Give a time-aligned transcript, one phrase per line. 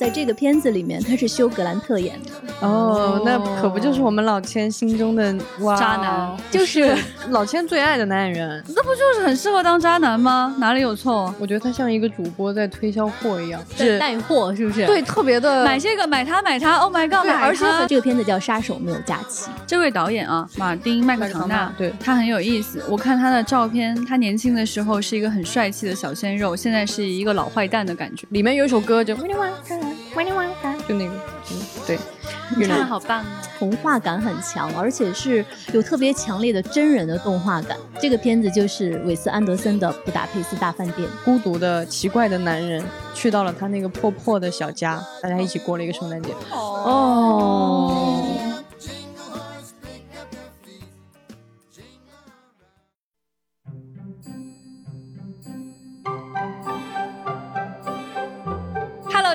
[0.00, 2.49] 在这个片子里面他是休格兰特演的。
[2.60, 6.94] 哦，那可不就是我们老千心中的哇渣男就是
[7.30, 8.64] 老千最爱的男演员。
[8.68, 10.54] 那不就是很适合当渣男吗？
[10.58, 11.34] 哪里有错？
[11.38, 14.86] 我觉得他像一个主播在推销货一样，是带货是不是？
[14.86, 17.26] 对，特别的买这个买它买它，Oh my god！
[17.26, 19.50] 买而且它这个片子叫《杀手没有假期》。
[19.66, 22.82] 这位导演啊，马丁麦克唐纳，对他很有意思。
[22.88, 28.26] 我看他的照片，他年轻的时候是一个很帅气的小鲜肉，现在是一个老坏蛋的感觉。
[28.30, 29.44] 里面有一首歌就 就那个，
[31.50, 31.98] 嗯，对，
[32.66, 33.26] 唱的好棒哦。
[33.58, 37.76] 童话感很强，而且是有特别强烈的真人的动画感。
[38.00, 41.08] 这个片子就是韦斯安德森的《布达佩斯大饭店》。
[41.24, 42.82] 孤独的奇怪的男人
[43.14, 46.30] 去到了他那个破破的小家，大家一起过了一个圣诞节。
[46.50, 48.09] 哦。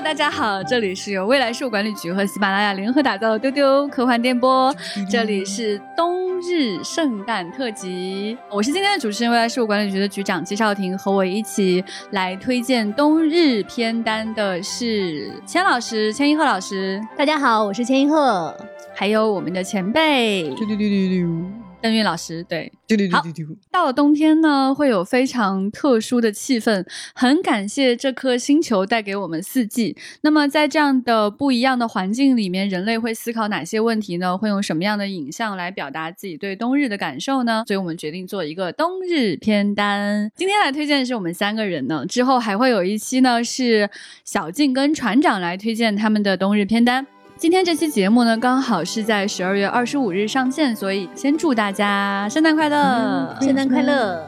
[0.06, 4.72] 大家好，这里是由未来事务管理局和喜马拉雅联合打造的丢丢科幻电波，
[5.10, 18.56] 这里是冬日圣诞特辑，我是今天的主持人，未来事务管理局的局长季少廷，和我一起来推荐冬日片单的是千老师、千一鹤老师，大家好，我是千一鹤，
[18.94, 20.44] 还有我们的前辈。
[20.50, 21.65] 丢丢丢丢丢。
[21.80, 23.22] 邓韵老师，对，丢丢丢好。
[23.70, 29.96] 到了冬天呢，会有非常特殊的气氛，很感谢这颗星球带给我们四季。
[30.22, 34.36] 那么在这样的不一样的环境里面，人类会思考哪些问题呢？
[34.36, 37.64] 会用什么样的影像来表达自己对冬日的感受呢？
[37.66, 40.30] 所以我们决定做一个冬日片单。
[40.34, 43.88] 今天来推荐的是我们三个人呢，之后还会有一期呢是
[44.24, 47.06] 小静跟船长来推荐他们的冬日片单。
[47.38, 54.26] 今天这期节目呢，刚好是在十二月二十五日上线，所以先祝大家圣诞快乐，圣诞快乐！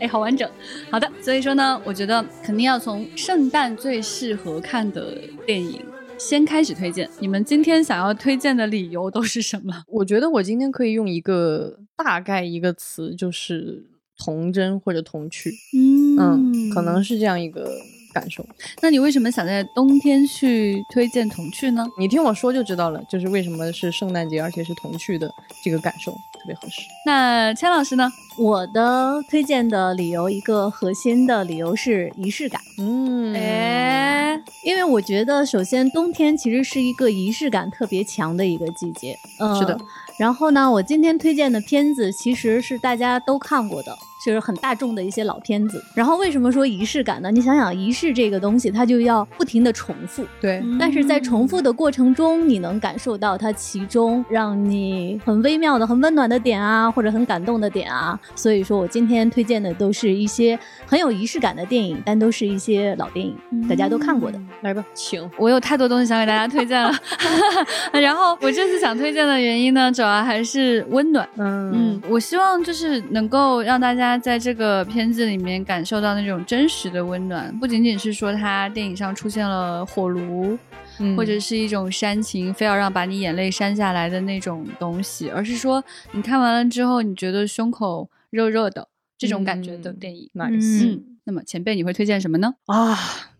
[0.00, 0.50] 哎，好完整。
[0.90, 5.80] 好的，所以说呢，我觉得肯定要从圣诞最适合看的电影
[6.18, 7.08] 先开始推荐。
[7.20, 9.84] 你们今天想要推荐的理由都是什么？
[9.86, 13.84] 我觉得我今天可以用一个大概一个词，就是
[14.22, 15.52] 童真或者童趣。
[15.74, 17.68] 嗯，可能是这样一个
[18.12, 18.46] 感受。
[18.80, 21.84] 那你为什么想在冬天去推荐童趣呢？
[21.98, 25.28] 你听我说就知道了，就是为什么是圣诞节，而且是童趣的
[25.64, 26.82] 这个感受特别合适。
[27.04, 28.12] 那千老师呢？
[28.38, 32.60] 我的推荐的理由，一个核心的理由是仪式感。
[32.78, 39.14] 嗯，哎，因为我觉得，首先冬天其实是一个仪式感特别强的一个季节。
[39.38, 39.78] 嗯、是的。
[40.18, 45.82] 然后呢，我今天推荐的片子其实是大家都看过的，就是很大众的一些老片子。
[45.94, 47.30] 然后为什么说仪式感呢？
[47.30, 50.24] 你想想，仪式这个东西，它就要不停的重复。
[50.40, 50.62] 对。
[50.78, 58.18] 但是在重复的过程中，你能感受到它其中让你很微妙的、很温暖的点啊，或者很感动的点啊。
[58.34, 63.36] 所以说我今天推荐的都是一些很有仪式感的电影，但都是一些老电影，
[63.68, 64.40] 大家都看过的。
[64.62, 65.28] 来吧，请。
[65.36, 66.92] 我有太多东西想给大家推荐了。
[67.92, 71.28] 然后我这次想推荐的原因呢，主要还是温暖。
[71.36, 80.58] 嗯嗯，我希望就是能够让大家在这个片子里面感受到那种真实的温暖，不仅仅是说他电影上出现了火炉。
[80.98, 88.86] 嗯、或者是一种煽情，非要让把你眼泪扇下来的那种东西，而是说你看完了之后，你觉得胸口热热的
[89.16, 90.28] 这种感觉的电影。
[90.34, 90.86] Nice。
[90.86, 92.54] 嗯，那么前辈你会推荐什么呢？
[92.66, 92.94] 啊，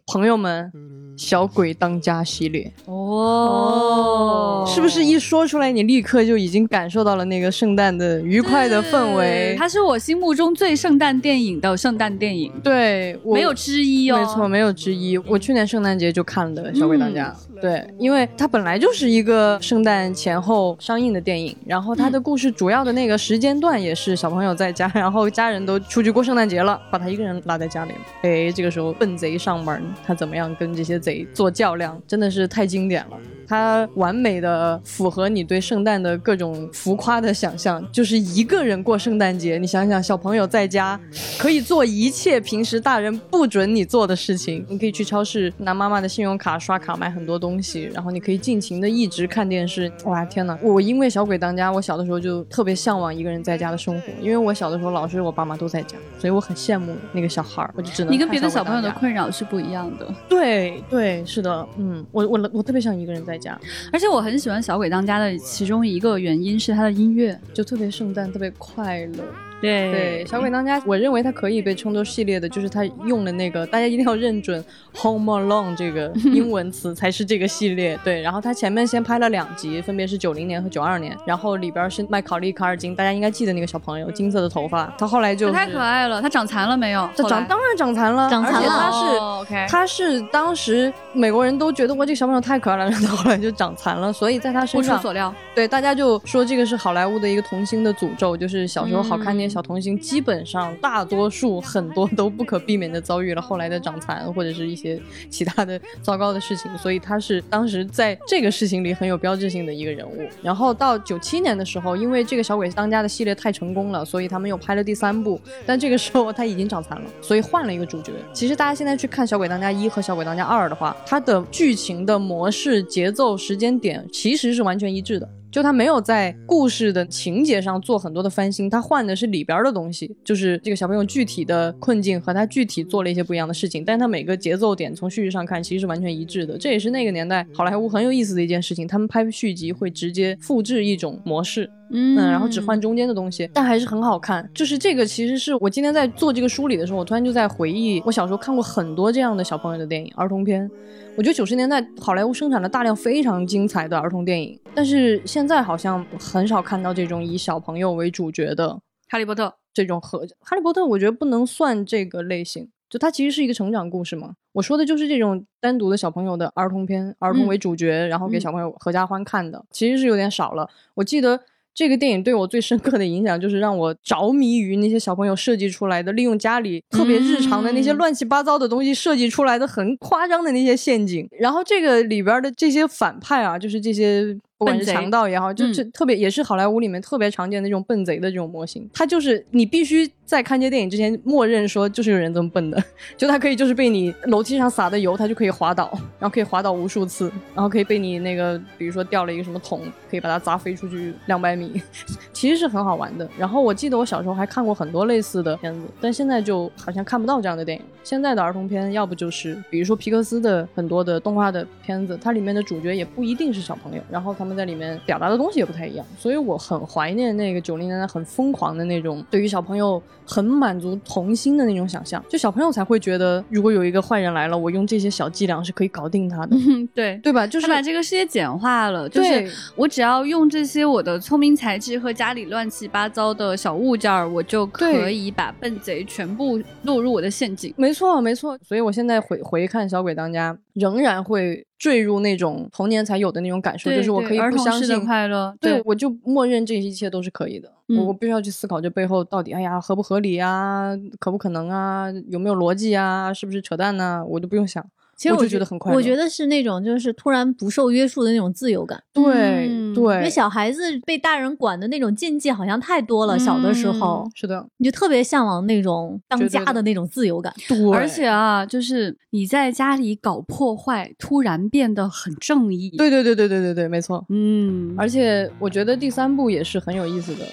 [0.07, 0.73] 朋友们，
[1.17, 9.55] 小鬼当家系列哦，是不是一说出来，你立刻就已经感受到了那个圣诞的愉快的氛围？
[9.59, 15.17] 它是我心目中最圣诞电影的圣诞电影，对，没有之一哦，没错，没有之一。
[15.19, 27.99] 我去年圣诞节就看的《小鬼当家》，嗯、对，因为它本来就是一个圣诞前后上映的电影，然后它的故事主要的那个时间段也是小朋友在家， 然后家人都出去过圣诞节了，把他一个人拉在家里了。
[28.23, 33.19] 哎，这个时候笨贼上门，他怎么样跟这些贼做较量，真的是太经典了。
[33.45, 39.59] 它完美的符合你对圣诞的各种浮夸的想象，就是一个人过圣诞节。
[39.59, 40.99] 你想想，小朋友在家
[41.39, 44.65] 可以做一切平时大人不准你做的事情。
[44.71, 49.93] 你可以去超市拿妈妈的信用卡刷卡买很多东西，然后你可以尽情的一直看电视。
[50.05, 50.59] 哇，天哪！
[50.63, 57.75] 我因为小鬼当家，我小的时候就特别向往一个人在家的生活，因为我小的时候老是我爸妈都在家，所以我很羡慕那个小孩儿。
[57.77, 60.07] 我就只能你跟别的小朋友的困扰是不一样的。
[60.27, 63.59] 对对，是的，嗯，我我我特别想一个人在家。
[63.91, 69.25] 而且我很喜欢《小鬼当家》的其中一个原因是他的音乐就特别圣诞，特别快乐。
[69.63, 74.63] 对对，小鬼当家，我认为它可以被称作系列的，就是它用的那个，大家一定要认准
[75.01, 77.99] “Home Alone” 这个 英文词才是这个系列。
[78.03, 87.09] 对，然后它前面先拍了两集，分别是九零年和九二年，然后里边是麦考利·卡尔金，大家应该记得那个小朋友，金色的头发，他后来就太可爱了，他长残了没有？
[87.17, 88.59] 他长当然长残了，长残了。
[88.59, 110.27] 而且他是、哦、OK，他是当时美国人都觉得哇，这个小朋友太可爱了，然后后来就长残了，所以在他身上不上出所料，对大家就说这个是好莱坞的一个童星的诅咒，就是小时候好看那些小童星，基本上大多数很多都不可避免的遭遇了后来的长残或者是一些其他的糟糕的事情，所以他是当时在这个事情里很有标志性的一个人物。
[110.43, 118.13] 然后到九七年的时候，因为这个小鬼当家的系列太成功了，所以他们又拍了第三部，但这个时候他已经长残了，所以换了一个主角。
[118.33, 125.29] 其实大家现在去看《小鬼当家一》和《小鬼当家二》的话，它的剧情的模式、节奏、时间点其实是完全一致的。
[125.53, 136.57] 就他没有在故事的情节上做很多的翻新，他换的是里边的东西，就是这个小朋友具体的困境和他具体做了一些不一样的事情，但他每个节奏点从叙事上看其实是完全一致的。
[136.57, 141.71] 这也是那个年代好莱坞很有意思的一件事情，他们拍续集会直接复制一种模式。
[141.93, 144.49] 嗯然后只换中间的东西，但还是很好看。
[144.55, 150.69] 就是这个，其实是我今天在做这个梳理的时候，我突然就在回忆，我小时候看过很多这样的小朋友的电影、儿童片。
[151.17, 158.81] 我觉得九十年代好莱坞生产了大量非常精彩的儿童电影，但是现在好像很少看到这种以小朋友为主角的
[159.11, 162.71] 哈利波特这种和哈利波特，我觉得不能算这个类型。
[162.89, 170.69] 就它其实是一个成长故事嘛，我说的就是这种单独的小朋友的儿童片，儿童为主角，然后给小朋友合家欢看的，其实是有点少了。
[170.95, 171.41] 我记得。
[171.75, 181.27] 这个电影对我最深刻的影响，就是让我着迷于那些小朋友设计出来的，利用家里特别日常的那些乱七八糟的东西设计出来的很夸张的那些陷阱。
[181.39, 188.89] 然后这个里边的这些反派啊，就是这些不管是强盗也好，就是特别也是好莱坞里面特别常见的这种笨贼的这种模型。
[188.95, 192.83] 他就是你必须在看这电影之前默认说，就是有人这么笨的，
[193.17, 199.81] 就他可以就是被你楼梯上撒的油，他就可以滑倒，然后可以滑倒无数次，然后可以被你那个比如说掉了一个什么桶，
[200.11, 201.81] 可以把它砸飞出去两百米。
[202.33, 203.29] 其实是很好玩的。
[203.39, 207.85] 然后我记得我小时候还看过很多类似的片子，但现在就好像看不到这样的电影。
[208.03, 216.05] 现在的儿童片要不就是比如说皮克斯的很多的动画的片子，它里面的主角也不一定是小朋友，然后他们在里面表达的东西也不太一样。
[216.19, 226.57] 所以我很怀念那个九零年代很疯狂的那种对于小朋友很满足童心的那种想象，就小朋友才会觉得如果有一个坏人来了，我用这些小伎俩是可以搞定他的，
[226.95, 227.47] 对对吧？
[227.47, 237.73] 就是把这个世界简化了，就是我只要用这些我的聪明才智和家里乱七八糟的小物件儿，我就可以把笨贼全部落入我的陷阱。
[237.77, 238.59] 没错，没错。
[238.63, 247.69] 所以我现在回回看《小鬼当家》，仍然会坠入那种童年才有的那种感受，就是我可以不相信快乐，对我就默认这一切都是可以的。
[247.89, 254.25] 嗯、我我必须要去思考这背后到底，哎呀，合不合理啊，可不可能啊，有没有逻辑啊，是不是扯淡呢、啊？
[254.25, 254.87] 我就不用想。
[255.17, 259.01] 其实我就觉得很快乐，我觉得是那种就是突然不受约束的那种自由感。
[259.13, 267.53] 对、嗯、对，因为小孩子被大人管的那种禁忌好像太多了，嗯、小的时候是的，你就特别向往那种当家的那种自由感。
[267.69, 272.91] 对，而且啊，就是你在家里搞破坏，突然变得很正义。
[272.97, 274.25] 对对对对对对对，没错。
[274.29, 277.45] 嗯，而且我觉得第三部也是很有意思的。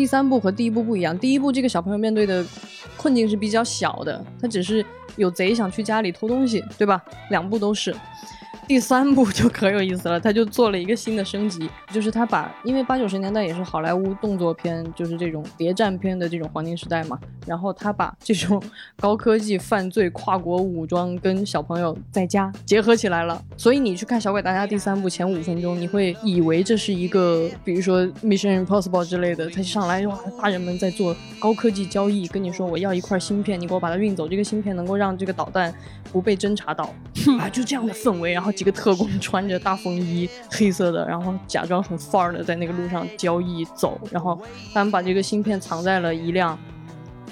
[0.00, 2.42] 第三部和第一部不一样，第一部这个小朋友面对的
[2.96, 4.82] 困境是比较小的，他只是
[5.16, 7.04] 有贼想去家里偷东西，对吧？
[7.28, 7.94] 两部都是。
[8.70, 18.62] 第三部就可有意思了，他就做了一个新的升级，就是他把，因为八九十年代也是好莱坞动作片，就是这种谍战片的这种黄金时代嘛，然后他把这种
[19.00, 23.42] 高科技犯罪、跨国武装跟小朋友在家结合起来了。
[23.56, 35.74] 所以你去看《小鬼当家》第三部前五分钟，你会以为这是一个，比如说 Mission Impossible 之类的，他上来哇，大人们在做高科技交易，跟你说我要一块芯片，你给我把它运走，这个芯片能够让这个导弹
[36.12, 36.94] 不被侦察到
[37.40, 38.52] 啊，就这样的氛围，然后。
[38.60, 44.38] 几个特工 穿着大风衣，黑色的，然后假装很范儿的在那个路上交易走，然后
[44.74, 46.58] 他们把这个芯片藏在了一辆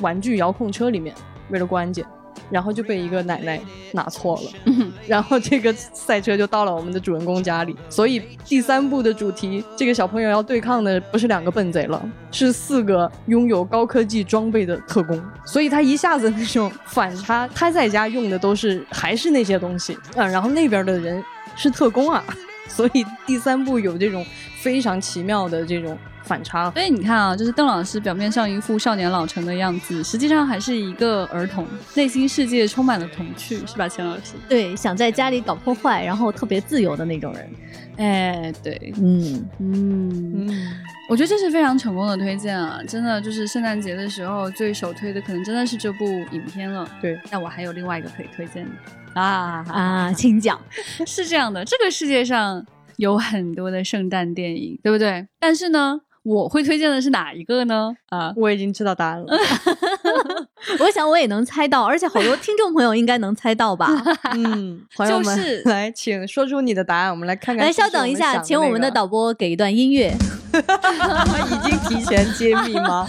[0.01, 1.15] 玩具遥控车里面，
[1.51, 2.03] 为了过安检，
[2.51, 3.61] 然后就被一个奶奶
[3.93, 7.77] 拿错了，嗯、 然后这个赛车就到了我们的主人公家里。
[7.89, 15.21] 所以第三部的主题，这个小朋友要对抗的不是两个笨贼了，是四个拥有高科技装备的特工。
[15.45, 21.23] 所以他一下子那种反差，他在家用的都是还是那些东西啊，然后那边的人
[21.57, 22.25] 是特工啊，
[22.69, 24.25] 所以第三部有这种
[24.61, 25.97] 非常奇妙的这种
[26.29, 26.71] 反差了。
[26.73, 34.35] 所以你看啊，就是邓老师表面上一副少年老成的样子，实际上还是一个儿童，内心世界充满了童趣，是吧，钱老师？
[34.49, 37.51] 对，想在家里搞破坏，然后特别自由的那种人。
[37.97, 40.73] 哎，对，嗯，嗯，嗯，
[41.09, 42.81] 我觉得这是非常成功的推荐啊！
[42.87, 46.89] 真的就是圣诞节的时候最首推的，可能真的是这部影片了。
[47.03, 50.61] 对，那我还有另外一个可以推荐的啊啊，请讲。
[51.05, 52.65] 是这样的，这个世界上
[52.99, 55.27] 有很多的圣诞电影，对不对？
[55.41, 57.93] 但是呢，我会推荐的是哪一个呢？
[58.11, 59.27] 啊，我已经知道答案了。
[60.81, 63.89] 我想我也能猜到，而且好多听众朋友应该能猜到吧？
[64.35, 67.65] 嗯，朋友们，就是来，请说出你的答案，我们来看看。
[67.65, 70.15] 来，稍等一下，请我们的导播给一段音乐。
[70.53, 73.07] 已经提前揭秘吗？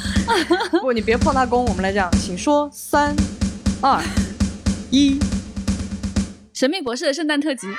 [0.82, 1.66] 不，你别破大功。
[1.66, 3.16] 我们来讲，请说三、
[3.82, 4.02] 二、
[4.92, 5.20] 一。
[6.54, 7.76] 神秘博士的圣诞特辑，耶！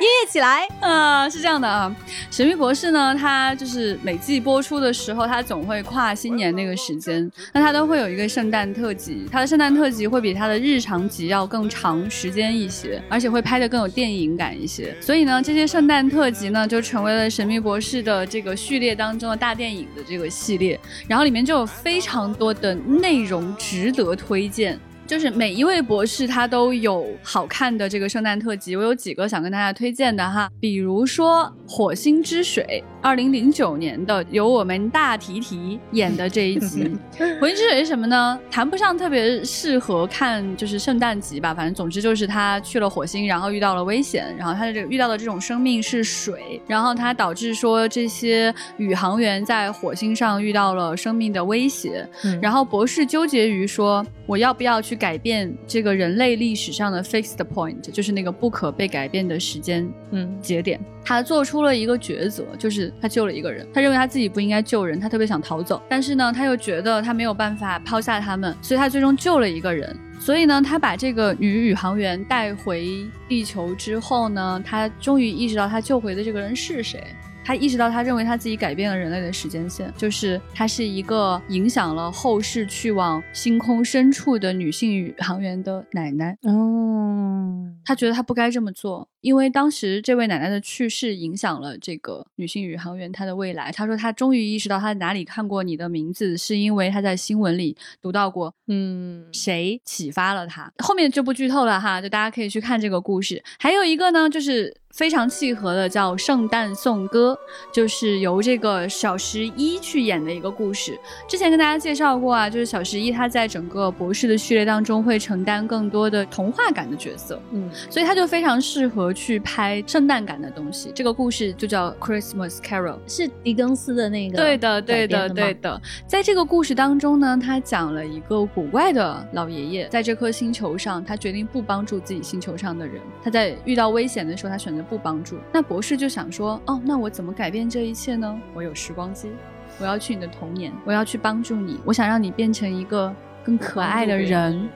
[0.00, 0.66] 音乐起来。
[0.80, 1.94] 啊，是这样的啊，
[2.30, 20.78] 神秘博士呢，他就是每季播出的时候，他总会跨新年那个时间，那他都会有一个圣诞特辑，他的圣诞特辑会比他的日常集要更长时间一些，而且会拍的更有电影感一些，所以呢，这些圣诞特辑呢，就成为了神秘博士的这个序列当中的大电影的这个系列，
[21.08, 24.78] 然后里面就有非常多的内容值得推荐。
[25.08, 36.94] 就是每一位博士他都有好看的这个圣诞特辑，我有几个想跟大家推荐的哈，比如说《火星之水》，二零零九年的，由我们大提提演的这一集。
[37.40, 38.38] 《火星之水》是什么呢？
[38.50, 52.06] 谈不上特别适合看，就是圣诞集吧，反正总之就是他去了火星，然后遇到了危险，然后他的这个遇到的这种生命是水，然后他导致说这些宇航员在火星上遇到了生命的威胁，
[52.42, 54.97] 然后博士纠结于说我要不要去。
[54.98, 60.78] 改变这个人类历史上的 fixed point，就是那个不可被改变的时间嗯节点。
[61.04, 63.66] 他做出了一个抉择，就是他救了一个人。
[63.72, 69.96] 他认为他自己不应该救人，他特别想逃走，但是呢，他又觉得他没有办法抛下他们，所以他最终救了一个人。
[70.20, 77.02] 所以呢，他把这个女宇航员带回地球之后呢，他终于意识到他救回的这个人是谁。
[77.48, 86.36] 他意识到，他认为他自己改变了人类的时间线，就是他是一个影响了后世去往星空深处的女性宇航员的奶奶。
[86.42, 89.08] 哦，他觉得他不该这么做。
[89.20, 93.72] 因为当时这位奶奶的去世影响了这个女性宇航员她的未来。
[93.72, 100.72] 她说她终于意识到她哪里看过你的名字，是因为她在新闻里读到过，嗯，谁启发了她。
[100.78, 103.42] 后面就不剧透了哈，就大家可以去看这个故事。
[103.58, 107.36] 还有一个呢，就是非常契合的，叫《圣诞颂歌》，
[107.74, 110.98] 就是由这个小十一去演的一个故事。
[111.28, 119.07] 之前跟大家介绍过啊，就是小十一他在整个博士的序列当中会承担更多的童话感的角色，嗯，所以他就非常适合。
[119.12, 124.36] 去拍圣诞感的东西，这个故事就叫 Christmas Carol，是狄更斯的那个。
[124.36, 125.80] 对的，对的，对的。
[126.06, 133.00] 在这个故事当中呢，他讲了一个古怪的老爷爷，在这颗星球上，他决定不帮助自己星球上的人。
[133.22, 135.36] 他在遇到危险的时候，他选择不帮助。
[135.52, 138.40] 那博士就想说，哦，那我怎么改变这一切呢？
[138.54, 139.30] 我有时光机，
[139.78, 143.14] 我要去你的童年，我要去帮助你，我想让你变成一个
[143.48, 144.68] 更可爱的人。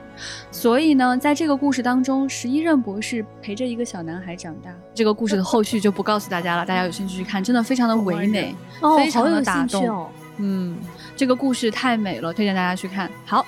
[0.50, 4.70] 所以呢，在这个故事当中，十一任博士陪着一个小男孩长大。
[4.94, 8.54] 这个故事的后续就不告诉大家了，大家有兴趣去看，真的非常的唯美，
[8.96, 10.08] 非常的打动。
[10.38, 10.78] 嗯，
[11.14, 13.10] 这个故事太美了，推荐大家去看。
[13.26, 13.44] 好。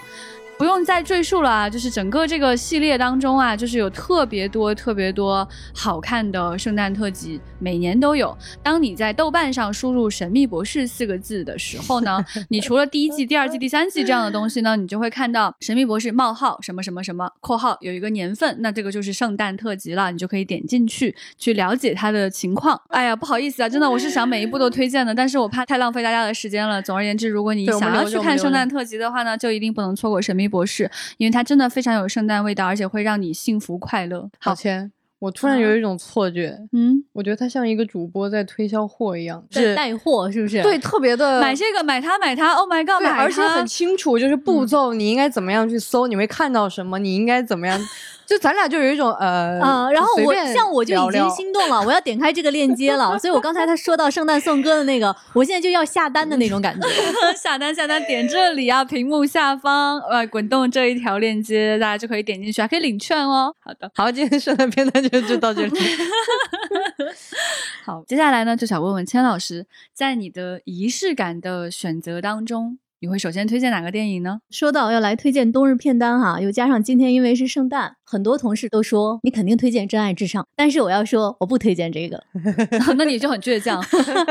[0.56, 8.36] 不用再赘述了啊，就是整个这个系列当中啊，就是有特别多特别多好看的圣诞特辑，每年都有。
[8.62, 22.80] 当你在豆瓣上输入“神秘博士”四个字的时候呢， 你除了第一季、第二季、第三季这样的东西呢，你就会看到“神秘博士冒号什么什么什么”（括号有一个年份），那这个就是圣诞特辑了，你就可以点进去去了解它的情况。
[22.90, 26.80] 哎呀，不好意思啊，真的我是想每一部都推荐的，但是我怕太浪费大家的时间了。
[26.80, 30.43] 总而言之，如果你想要去看圣诞特辑的话呢，就一定不能错过神秘。
[30.48, 34.28] 博士，因为它真的非常有圣诞味道，而且会让你幸福快乐。
[34.38, 40.62] 好，钱，我突然有一种错觉，嗯，我觉得他像一个主播在推销货一样，在带货，是不是？
[40.62, 47.80] 对，特别的买这个，买它，买它，Oh my God，买而且很清楚，就是步骤，你应该怎么样去搜，你会看到什么，你应该怎么样。
[48.26, 56.88] 就咱俩就有一种呃，呃，然后我像我就已经心动了，我要点开这个链接了，所以我刚才他说到圣诞颂歌的那个，我现在就要下单的那种感觉，
[57.36, 63.54] 下单下单点这里啊，屏幕下方呃滚动这一条链接，大家就可以点进去，还可以领券哦。
[63.60, 65.78] 好的，好，今天圣诞片段就就到这里。
[67.84, 72.78] 好，接下来呢就想问问千老师，在你的仪式感的选择当中。
[73.00, 74.38] 你会首先推荐哪个电影呢？
[74.48, 77.96] 说到要来推荐冬日片单哈，又加上今天因为是圣诞。
[78.14, 82.22] 很多同事都说你肯定推荐《真爱至上》，但是我要说我不推荐这个，
[82.96, 83.84] 那你就很倔强。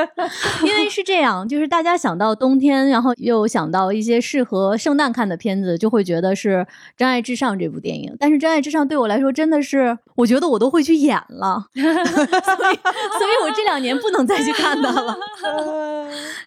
[0.64, 6.60] 因为是这样，就是大家想到冬天，然后又想到一些适合圣诞看的片子，就会觉得是
[6.96, 8.16] 《真爱至上》这部电影。
[8.18, 15.18] 但是《真爱至上》对我来说真的是，我觉得我都会去演了， 所以，所以我这两年不能再去看它了。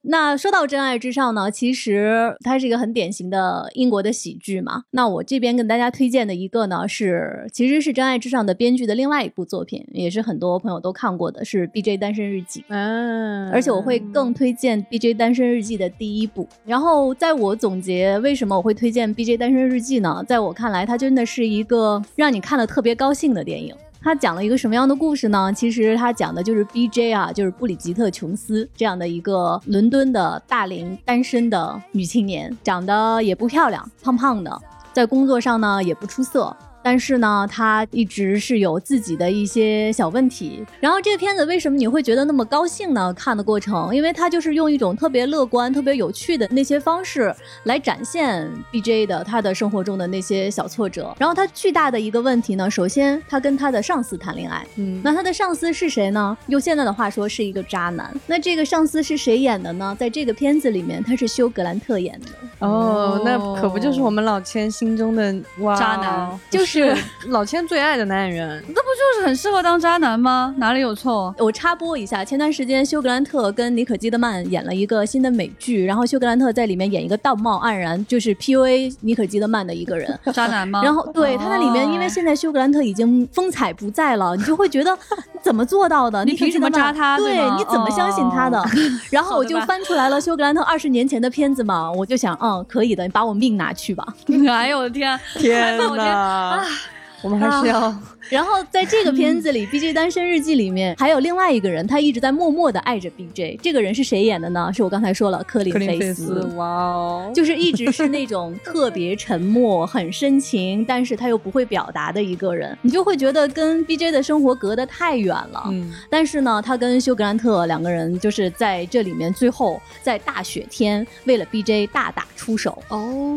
[0.03, 4.85] 那说到《真爱至上》呢，其实它是一个很典型的英国的喜剧嘛。
[4.93, 11.97] 那我这边跟大家推荐的一个呢，是其实是《真爱至上》的编剧的另外一部作品，也是很多朋友都看过的，是《B.J.
[11.97, 12.61] 单身日记》。
[12.69, 15.15] 嗯，而且我会更推荐《B.J.
[15.15, 16.49] 单身日记》的第一部。
[16.65, 19.37] 然后，在我总结为什么我会推荐《B.J.
[19.37, 20.25] 单身日记》呢？
[20.27, 23.75] 在我看来，它真的是一个让你看了特别高兴的电影。
[24.03, 25.53] 它讲了一个什么样的故事呢？
[25.53, 27.13] 其实它讲的就是 B.J.
[27.13, 36.57] 啊，就是布里吉特·琼斯这样的一个伦敦的大龄单身的女青年，长得也不漂亮，胖胖的，在工作上呢也不出色。
[36.87, 40.65] 但是呢，他一直是有自己的一些小问题。
[40.79, 43.13] 然后这个片子为什么你会觉得那么高兴呢？
[43.13, 49.05] 看的过程，因为他就是用一种特别乐观、特别有趣的那些方式来展现 B.J.
[49.05, 51.13] 的他的生活中的那些小挫折。
[51.19, 56.39] 然后他巨大的一个问题呢，首先他跟他的上司谈恋爱，嗯，那他的上司是谁呢？
[56.47, 58.15] 用现在的话说是一个渣男。
[58.29, 59.97] 那这个上司是谁演的呢？
[59.99, 62.27] 在这个片子里面，他是休格兰特演的。
[62.65, 66.76] 哦，那可不就是我们老千心中的哇渣男就是
[67.29, 68.49] 老千最爱的男演员。
[68.69, 70.55] 那不就是很适合当渣男吗？
[70.59, 71.35] 哪里有错？
[71.39, 80.19] 我插播一下，前段时间休格兰特跟妮可基德曼演了一个新的美剧，然后休格兰特在里面演一个道貌岸然，就是 PUA 妮可基德曼的一个人。
[80.33, 80.83] 渣男吗？
[80.83, 84.93] 然后对他在里面，哦因为现在休格兰特已经风采不在了，你就会觉得
[85.33, 86.25] 你怎么做到的？
[86.25, 88.59] 你凭什么扎他对你怎么相信他的？
[88.61, 88.67] 哦
[89.11, 94.07] 然后我就翻出来了休格兰特二十年前的片子嘛，我就想，嗯，可以的，你把我命拿去吧。
[94.49, 95.19] 哎呦我的天！
[95.37, 96.66] 天我觉得哪！
[96.69, 96.96] あ。
[97.27, 97.93] 我们还是要
[98.31, 99.93] 然后在这个片子里，《B.J.
[99.93, 103.59] 单身日记》里面还有另外一个人，他一直在默默的爱着 B.J.
[103.63, 104.71] 这个人是谁演的呢？
[104.73, 107.31] 是我刚才说了，科林克林菲斯，哇哦！
[107.35, 114.11] 就是一直是那种特别沉默、很深情，但是他又不会表达的一个人，你就会觉得跟 B.J.
[114.11, 115.65] 的生活隔得太远了。
[115.71, 121.87] 嗯，但是呢，他跟休格兰特两个人就是在这里面最后在大雪天为了 B.J.
[121.89, 122.83] 大打出手。
[122.89, 123.35] 哦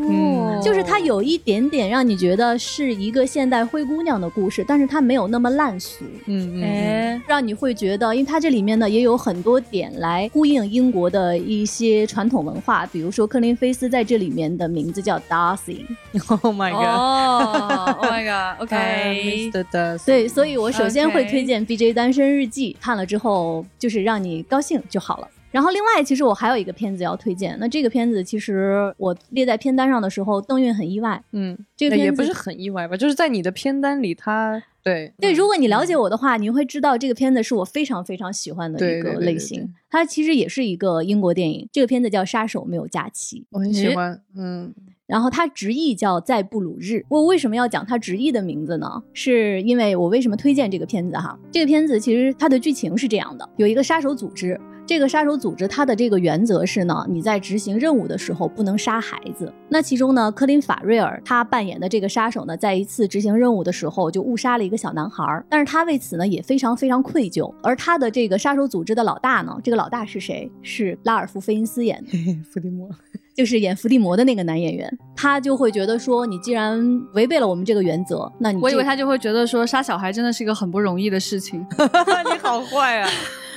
[0.64, 6.04] 就是他有一点点让你觉得是一个现代灰姑娘的故事，但是它没有那么烂俗。
[6.26, 16.84] 嗯嗯，哎，让你会觉得，因为它这里面呢也有很多点来呼应英国的一些传统文化，比如说克林菲斯在这里面的名字叫 Darcy，嗯，Oh my god！
[16.84, 19.64] 哦，Oh my 哎 God，OK，Mr.
[19.72, 21.94] Dust，对，所以我首先会推荐《B.J.
[21.94, 25.28] 单身日记》，看了之后就是让你高兴就好了。
[25.52, 31.22] 然后另外，其实我还有一个片子要推荐，那这个片子其实我列在片单上的时候，邓韵很意外。
[31.32, 32.96] 嗯，这个片子也不是很意外吧？
[32.96, 39.62] 就是在你的片单里，他对对，嗯如果你了解我的话，你会知道这个片子是我非常非常喜欢的一个类型。
[39.62, 43.42] 对它其实也是一个英国电影，这个片子叫《杀手没有假期》。
[43.50, 44.74] 我很喜欢，嗯
[45.08, 46.98] 然后它直译叫《在布鲁日》。
[47.10, 49.02] 我为什么要讲它直译的名字呢？
[49.12, 51.36] 是因为我为什么推荐这个片子哈？
[51.52, 59.54] 这个片子其实它的剧情是这样的：有一个杀手组织，这个杀手组织它的这个原则是呢，你在执行任务的时候不能杀孩子。
[59.70, 67.54] 那其中呢，科林·法瑞尔他扮演的这个杀手呢，在一次执行任务的时候就误杀了一个小男孩儿，但是他为此呢也非常非常愧疚。
[67.62, 70.52] 而他的这个杀手组织的老大呢，这个老大是谁？
[70.64, 72.10] 是拉尔夫·费因斯演的。
[72.52, 72.90] 伏地魔，
[73.36, 81.64] 就是演伏地魔的那个男演员，他就会觉得说，你既然违背了我们这个原则，那你我以为他就会觉得说杀小孩真的是一个很不容易的事情。
[82.34, 83.10] 你好坏啊！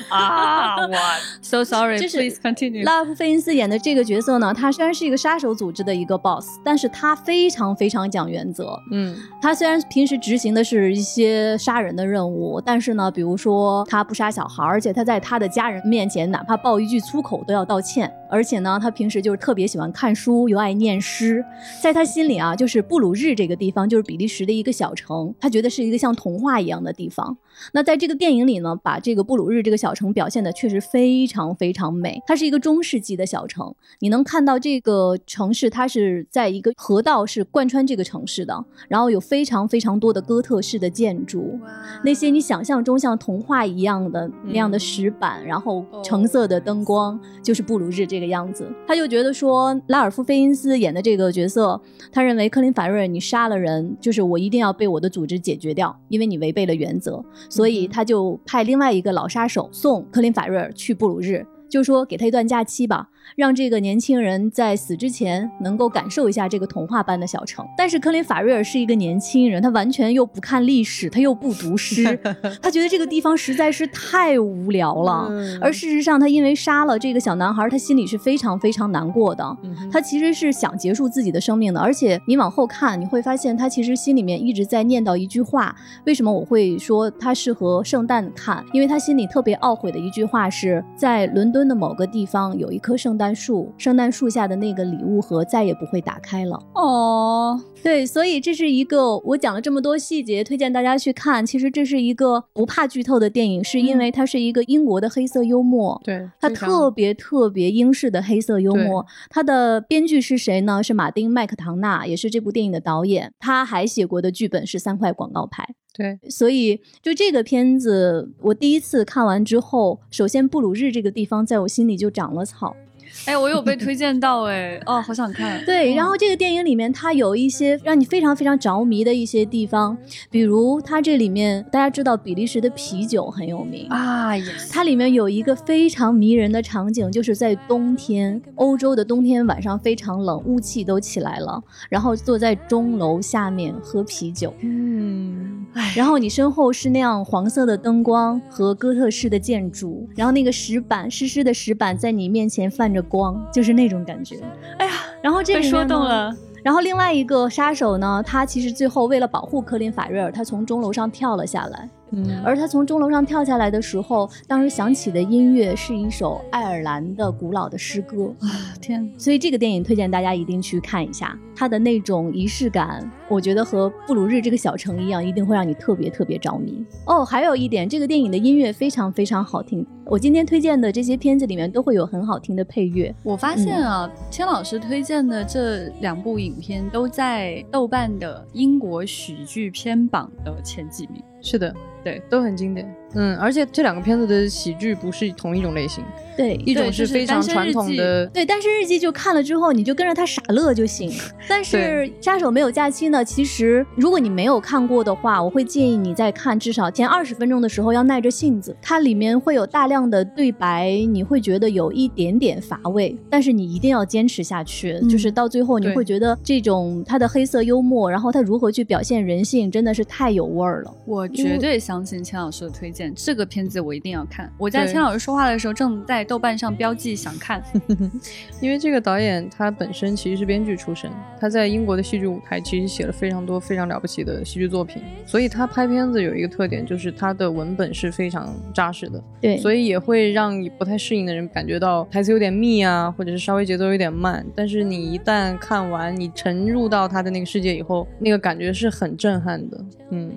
[0.09, 0.95] 啊，我
[1.43, 2.85] So sorry, 就是 please continue。
[2.85, 8.79] 拉尔夫·费因斯演的这个角色呢，他虽然是一个杀手组织的一个 boss，但是他非常非常讲原则。
[8.91, 18.13] 嗯他虽然平时执行的是一些杀人的任务，但是呢，比如说他不杀小孩，而且他在他的家人面前，哪怕爆一句粗口都要道歉。
[18.33, 21.45] 而且呢，他平时就是特别喜欢看书，又爱念诗。
[21.83, 27.37] 在他心里啊，就是布鲁日这个地方，就是比利时的一个小城，他觉得是一个像童话一样的地方。
[27.75, 32.19] 那在这个电影里呢，把这个布鲁日这个小城表现的确实非常非常美。
[32.27, 41.61] 它是一个中世纪的小城，你能看到这个城市，它是在一个河道是贯穿这个城市的，然后有非常非常多的哥特式的建筑，
[42.03, 48.71] 那些你想象中像童话一样的那样的石板，然后橙色的灯光，就是布鲁日这个样子。
[48.87, 51.81] 他就觉得说，拉尔夫·费因斯演的这个角色，
[52.11, 61.47] 他认为克林·法瑞尔你杀了人，就是我一定要被我的组织解决掉，因为你违背了原则，所以他就派另外一个老杀手送克林·法瑞尔去布鲁日。
[61.69, 67.67] 就说给他一段假期吧，让这个年轻人在死之前能够感受一下这个童话般的小城。
[67.77, 72.19] 但是科林·法瑞尔是一个年轻人，他完全又不看历史，他又不读诗，
[72.61, 75.29] 他觉得这个地方实在是太无聊了。
[75.31, 79.57] 嗯而事实上，他因为杀了这个小男孩，他心里是非常非常难过的。
[79.91, 85.75] 他其实是想结束自己的生命的，而且你往后看，你会发现他其实心里面一直在念叨一句话。
[86.05, 88.65] 为什么我会说他适合圣诞看？
[88.73, 96.59] 因为他心里特别懊悔的一句话是在伦敦的某个地方有一棵圣诞树，圣诞树下的那个礼物盒再也不会打开了。
[96.75, 101.45] 哦，对，所以这是一个我讲了这么多细节，推荐大家去看。
[101.45, 106.01] 其实这是一个不怕剧透的电影，是因为它是一个英国的黑色幽默。
[106.05, 109.05] 对，它特别特别英式的黑色幽默。
[109.31, 110.83] 它的编剧是谁呢？
[110.83, 113.33] 是马丁·麦克唐纳，也是这部电影的导演。
[113.39, 115.63] 他还写过的剧本是《三块广告牌》。
[115.95, 122.75] 对，所以就这个片子，我第一次看完之后，首先布鲁日这个地方在我心里就长了草。
[123.27, 125.65] 哎，我有被推荐到哎，哦，好想看。
[125.65, 129.97] 对，嗯然后这个电影里面它有一些让你非常非常着迷的一些地方，
[130.29, 154.41] 比如它这里面大家知道比利时的啤酒很有名啊，也它里面有一个非常迷人的场景，就是在冬天，欧洲的冬天晚上非常冷，雾气都起来了，然后坐在钟楼下面喝啤酒，嗯，然后你身后是那样黄色的灯光和哥特式的建筑，然后那个石板湿湿的石板在你面前泛着光，就是那种感觉。
[154.79, 156.35] 哎呀，然后这被说动了。
[156.65, 161.89] 然后另外一个杀手呢，他其实最后为了保护科林·法瑞尔，他从钟楼上跳了下来。
[162.13, 168.49] 嗯而他从钟楼上跳下来的时候，当时响起的音乐是一首爱尔兰的古老的诗歌啊。
[168.81, 176.85] 天，所以这个电影推荐大家一定去看一下，它的那种仪式感，我觉得和布鲁日这个小城一样，一定会让你特别特别着迷。
[177.07, 179.87] 哦，还有一点，这个电影的音乐非常非常好听。
[180.05, 183.15] 我今天推荐的这些片子里面都会有很好听的配乐。
[183.23, 191.23] 我发现啊，千老师推荐的这两部影片都在豆瓣的英国喜剧片榜的前几名。
[191.41, 193.02] 是的，对，都很经典。
[193.15, 196.03] 嗯，而且这两个片子的喜剧不是同一种类型，
[196.37, 201.13] 对，一种是是非常传统的，对，单身日记就看了之后，你就跟着他傻乐就行。
[201.49, 220.95] 但是杀手没有假期呢，其实如果你没有看过的话，我会建议你在看至少前二十分钟的时候要耐着性子，它里面会有大量的对白，你会觉得有一点点乏味，但是你一定要坚持下去，嗯就是到最后你会觉得这种他的黑色幽默，然后他如何去表现人性，真的是太有味儿了。
[221.05, 224.53] 我绝对相信钱老师的推荐，这个片子我一定要看。
[224.59, 227.63] 我在对千老师说话的时候，正在豆瓣上标记想看。
[228.61, 231.11] 因为这个导演他本身其实是编剧出身，
[231.41, 244.45] 他在英国的戏剧舞台其实写了非常多非常了不起的戏剧作品，所以他拍片子有一个特点，就是他的文本是非常扎实的，对，所以也会让你不太适应的人感觉到台词有点密啊，或者是稍微节奏有点慢。
[244.55, 249.85] 但是你一旦看完，你沉入到他的那个世界以后，那个感觉是很震撼的。
[250.11, 250.31] 嗯，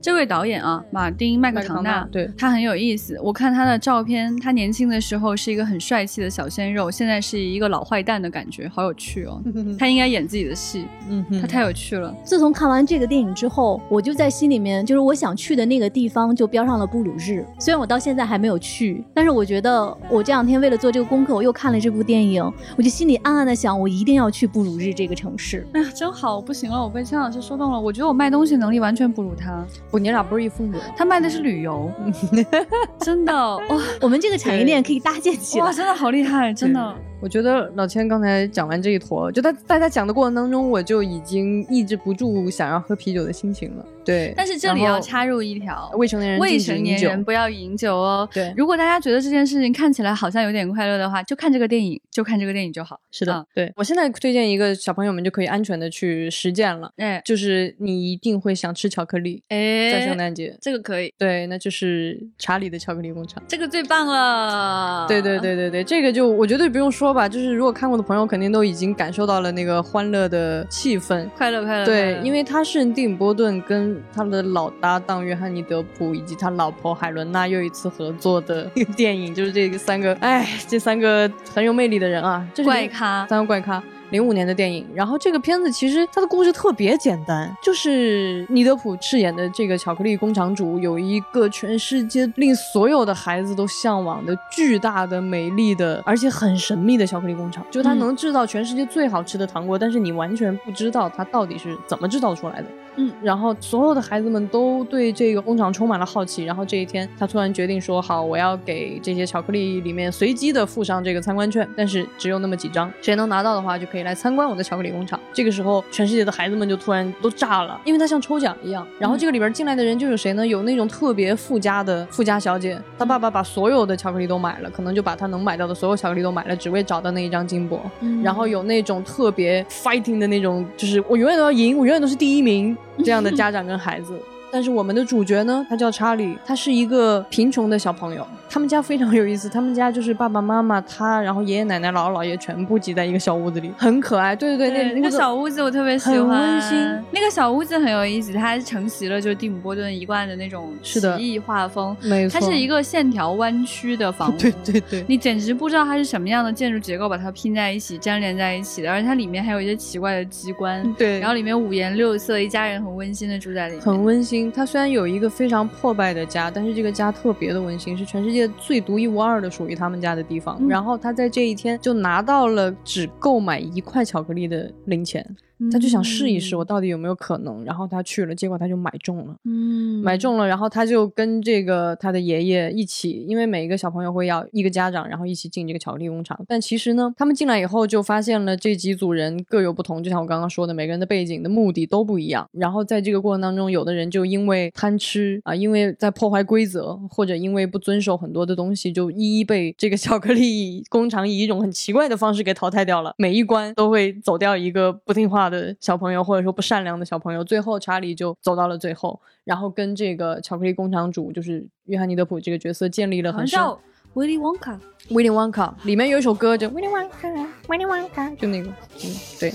[0.00, 3.18] 这位导演啊，马丁·麦克唐纳对他很有意思。
[3.22, 9.42] 我看他的照片，他年轻的时候是一个很帅气的小鲜肉，现在是一个老坏蛋的感觉，好有趣哦。
[9.78, 12.14] 他应该演自己的戏，嗯哼他太有趣了。
[12.24, 17.44] 自从看完这个电影之后，我就在心里面，就是我想去的那个地方就标上了布鲁日。
[17.58, 22.42] 虽然我到现在还没有去，但是我觉得我这两天为了做这个功课，我又看了这部电影，
[22.76, 25.66] 我就心里暗暗的想，我一定要去布鲁日这个城市。
[25.74, 27.78] 哎呀，真好，不行了，我被千老师说动了。
[27.78, 30.78] 我觉得我卖东西能力完全不如他，不，你俩不是一风格。
[30.96, 31.90] 他卖的是旅游，
[33.00, 35.72] 真的哇 我们这个产业链可以搭建起来哇，。
[35.72, 36.94] 真的好厉害，真的。
[37.22, 43.86] 我觉得老千刚才讲完这一坨，就在大家讲的过程当中，我就已经抑制不住想要喝啤酒的心情了。
[44.04, 48.28] 对，但是这里要插入一条，未成年人未成年人不要饮酒哦。
[48.32, 52.98] 对如果大家觉得这件事情看起来好像有点快乐的话，就看这个电影，就看这个电影就好。
[53.12, 60.56] 是的，啊对我现在推荐一个小朋友们就可以安全的去实践了，哎就是你一定会想吃巧克力，哎，在圣诞节。
[60.60, 63.40] 这个可以，对，那就是查理的巧克力工厂。
[63.46, 65.06] 这个最棒了。
[65.06, 71.28] 对对对对对，这个就我绝对不用说吧，就是如果看过的朋友肯定都已经感受到了那个欢乐的气氛。
[71.36, 71.84] 快乐快乐。
[71.86, 83.82] 对，因为为他是蒂姆·波顿跟他的老搭档约翰尼·德普以及他老婆海伦娜又一次合作的一 个电影，就是这个三个，哎，这三个很有魅力的人啊，这是怪咖三个怪咖。
[84.12, 84.86] 零五年的电影。
[84.94, 97.66] 然后这个片子其实它的故事特别简单，就是尼德普饰演的这个巧克力工厂主有一个全世界令所有的孩子都向往的巨大的、美丽的，而且很神秘的巧克力工厂。
[97.70, 102.66] 就它嗯能制造全世界最好吃的糖果，但是你完全不知道它到底是怎么制造出来的。
[102.96, 106.44] 嗯，然后所有的孩子们都对这个工厂充满了好奇。
[106.44, 118.86] 然后这一天，他突然决定说：“好，我要给这些巧克力里面随机的附上这个参观券，但是只有那么几张，谁能拿到的话就可以来参观我的巧克力工厂。”这个时候，全世界的孩子们就突然都炸了，因为它像抽奖一样。
[118.98, 120.46] 然后这个里边进来的人就有谁呢？
[120.46, 127.80] 有那种特别富家的富家小姐，她爸爸把所有的巧克力都买了，可能就把她能买到的所有巧克力都买了，只为找到那一张金箔。
[128.00, 134.18] 嗯然后有那种特别 fighting 的那种，就是我永远都要赢，我永远都是第一名这样的家长跟孩子。
[134.52, 138.26] 但是我们的主角呢，他叫查理，他是一个贫穷的小朋友。
[138.50, 144.36] 他们家非常有意思，他们家就是爸爸妈妈他，然后爷爷奶奶、姥姥姥爷全部挤在一个小屋子里，很可爱。
[144.36, 146.78] 对对对，对，那个那个小屋子我特别喜很欢，温馨
[147.10, 154.36] 那个小屋子很有意思，它还承袭了就是蒂姆·波顿一贯的那种奇异画风，没错，它是一个线条弯曲的房 屋。
[154.38, 164.41] 对对对，你简直不知道它是什么样的建筑结构，把它拼在一起、粘连在一起的，而且它里面还有一些奇怪的机关，对，然后里面五颜六色，一家人很温馨的住在里面，很温馨。
[164.50, 170.56] 它虽然有一个非常破败的家，但是这个家特别的温馨，是全世界最独一无二的属于他们家的地方。
[170.60, 175.24] 嗯然后他在这一天就拿到了只购买一块巧克力的零钱，
[175.70, 177.64] 他就想试一试我到底有没有可能。
[177.64, 179.36] 然后他去了，结果他就买中了。
[179.44, 186.38] 嗯买中了，然后他就跟这个他的爷爷一起，因为每一个小朋友会要一个家长，然后一起进这个巧克力工厂。
[186.48, 192.48] 但其实呢，他们进来以后就发现了这几组人各有不同，就像我刚刚说的，每个人的背景的目的都不一样。
[192.52, 203.14] 然后在这个过程当中，有的人就因为贪吃啊，因为在破坏规则，或者因为不遵守很多的东西，就一一被这个巧克力工厂以一种很奇怪的方式给淘汰掉了。
[203.18, 207.44] 每一关都会走掉一个不听话的小朋友，或者说不善良的小朋友。
[207.44, 209.20] 最后，查理就走到了最后。
[209.44, 213.60] 然后跟这个巧克力工厂主，就是约翰尼德普这个角色建立了很深。
[213.60, 213.80] 好像叫
[214.14, 217.28] 威利旺卡，威廉旺卡里面有一首歌叫威廉旺卡，
[217.68, 218.68] 威廉旺卡，就那个，
[219.04, 219.52] 嗯，对，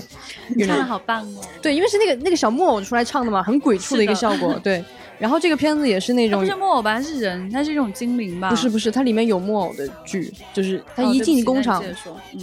[0.54, 1.40] 你唱的好棒哦。
[1.62, 4.84] 对，因为是那个那个小木偶出来唱的嘛，很鬼畜的一个效果，对。
[5.18, 6.94] 然后这个片子也是那种不是木偶吧？
[6.94, 8.50] 它是人，它是一种精灵吧？
[8.50, 11.92] 不是不是，它里面有木偶的剧，就是它一进工厂，对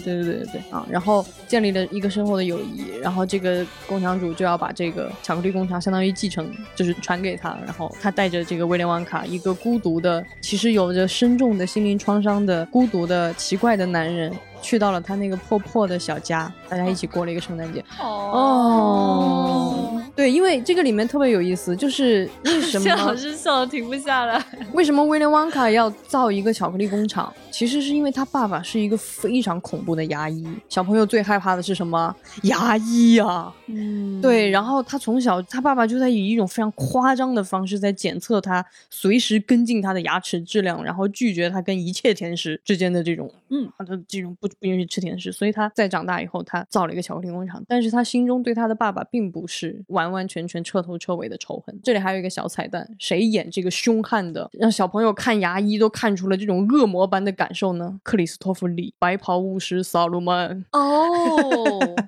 [0.03, 14.31] 对对对对啊，然后建立了一个深厚的友谊，然后这个工厂主就要把这个巧克力工厂相当于继承，就是传给他，然后他带着这个威廉旺卡，一个孤独的，其实有着深重的心灵创伤的孤独的奇怪的男人，
[14.61, 17.83] 去到了他那个破破的小家，大家一起过了一个圣诞节。
[17.99, 19.74] 哦，
[20.15, 24.41] 对，因为这个里面特别有意思，就是为 什谢老师笑的停不下来。
[24.73, 27.33] 为什么威廉旺卡要造一个巧克力工厂？
[27.51, 30.45] 其实是因为他爸爸是一个非常恐怖的牙医。
[30.67, 32.13] 小朋友最害怕的是什么？
[32.43, 33.53] 牙医啊！
[33.67, 45.31] 嗯，对，然后他从小，他爸爸就在以一种非常夸张的方式在检测他，随时跟进他的牙齿质量，然后拒绝他跟一切甜食之间的这种，嗯，他的这种不不允许吃甜食。
[45.31, 51.79] 所以他在长大以后，他造了一个巧克力工厂，但是他心中对他的爸爸并不是完完全全彻头彻尾的仇恨。
[51.83, 57.99] 这里还有一个小彩蛋，谁演这个凶悍的，让小朋友看牙医都看出了这种恶魔般的感受呢？
[58.03, 60.65] 克里斯托弗里，白袍巫师萨鲁曼。
[60.71, 61.15] 哦，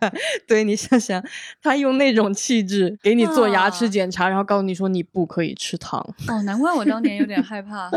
[0.48, 1.24] 对你想想，
[1.62, 6.02] 他用那种气质给你做牙齿啊检查，然后告诉你说你不可以吃糖。
[6.28, 7.90] 哦，难怪我当年有点害怕。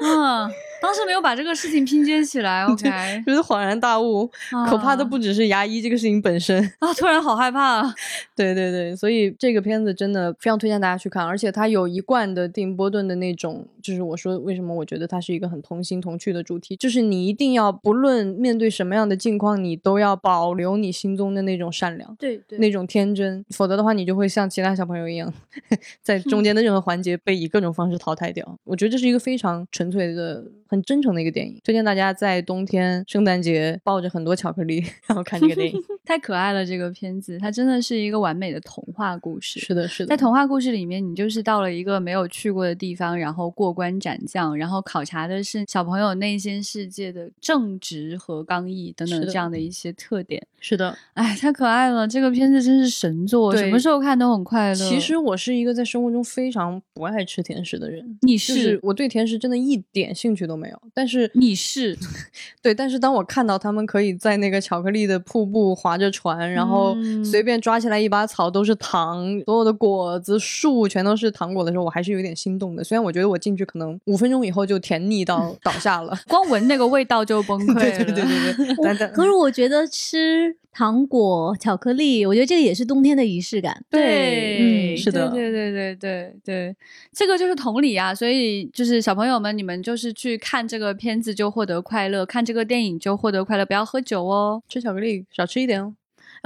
[0.04, 2.64] 嗯，当时没有把这个事情拼接起来。
[2.68, 2.90] OK，
[3.26, 4.30] 就是恍然大悟，
[4.68, 6.62] 可怕的啊不只是牙医这个事情本身。
[6.78, 7.94] 啊，突然好害怕啊。
[8.34, 22.16] 对对对，所以这个片子真的非常推荐大家去看，而且它有一贯的蒂姆波顿的那种，就是我说为什么我觉得它是一个很童心童趣的主题，就是你一定要不论面对什么样的境况，你都要保留你心中的那种善良。
[22.16, 25.32] 对对那种天真，否则的话，你就会像其他小朋友一样，
[26.02, 28.58] 在中 间的任何环节被以各种方式淘汰掉。
[28.64, 35.82] 我觉得这是一个非常纯粹的、很真诚的一个电影，推荐大家在冬天、圣诞节抱着很多巧克力，然后看这个电影。
[36.04, 39.58] 太可爱了，这个片子它真的是一个完美的童话故事。
[39.58, 50.46] 是的，是的，在童话故事里面，你就是到了一个没有去过的地方，然后过关斩将，然后考察的是小朋友内心世界的正直和刚毅等等是这样的一些特点。
[50.60, 50.96] 是的。
[51.14, 52.06] 哎，太可爱了！
[52.06, 54.74] 这个片子真是神作，什么时候看都很快乐。
[54.74, 60.82] 其实我是一个在生活中非常不爱吃甜食的人，你就是我对甜食真的一点兴趣都都没有。
[60.94, 61.96] 但是你是
[62.62, 72.82] 对，但是当我看到他们可以在那个巧克力的瀑布划着船，然后嗯随便抓起来一把草都是糖，所有的果子树全都是糖果的时候，我还是有点心动的。
[72.82, 76.16] 虽然我觉得我进去可能五分钟以后就甜腻到 倒下了。
[76.26, 78.04] 光闻那个味道就崩溃 了。
[78.04, 83.82] 对对对对对，可是我觉得吃糖果、巧克力，我觉得这个也是冬天的仪式感。
[83.88, 86.76] 对，嗯是的对对对对对对，
[87.14, 88.14] 这个就是同理啊。
[88.14, 94.62] 所以就是小朋友们，你们就是去看这个片子就获得快乐，看这个电影就获得快乐，不要喝酒哦。
[94.68, 95.94] 吃巧克力少吃一点哦。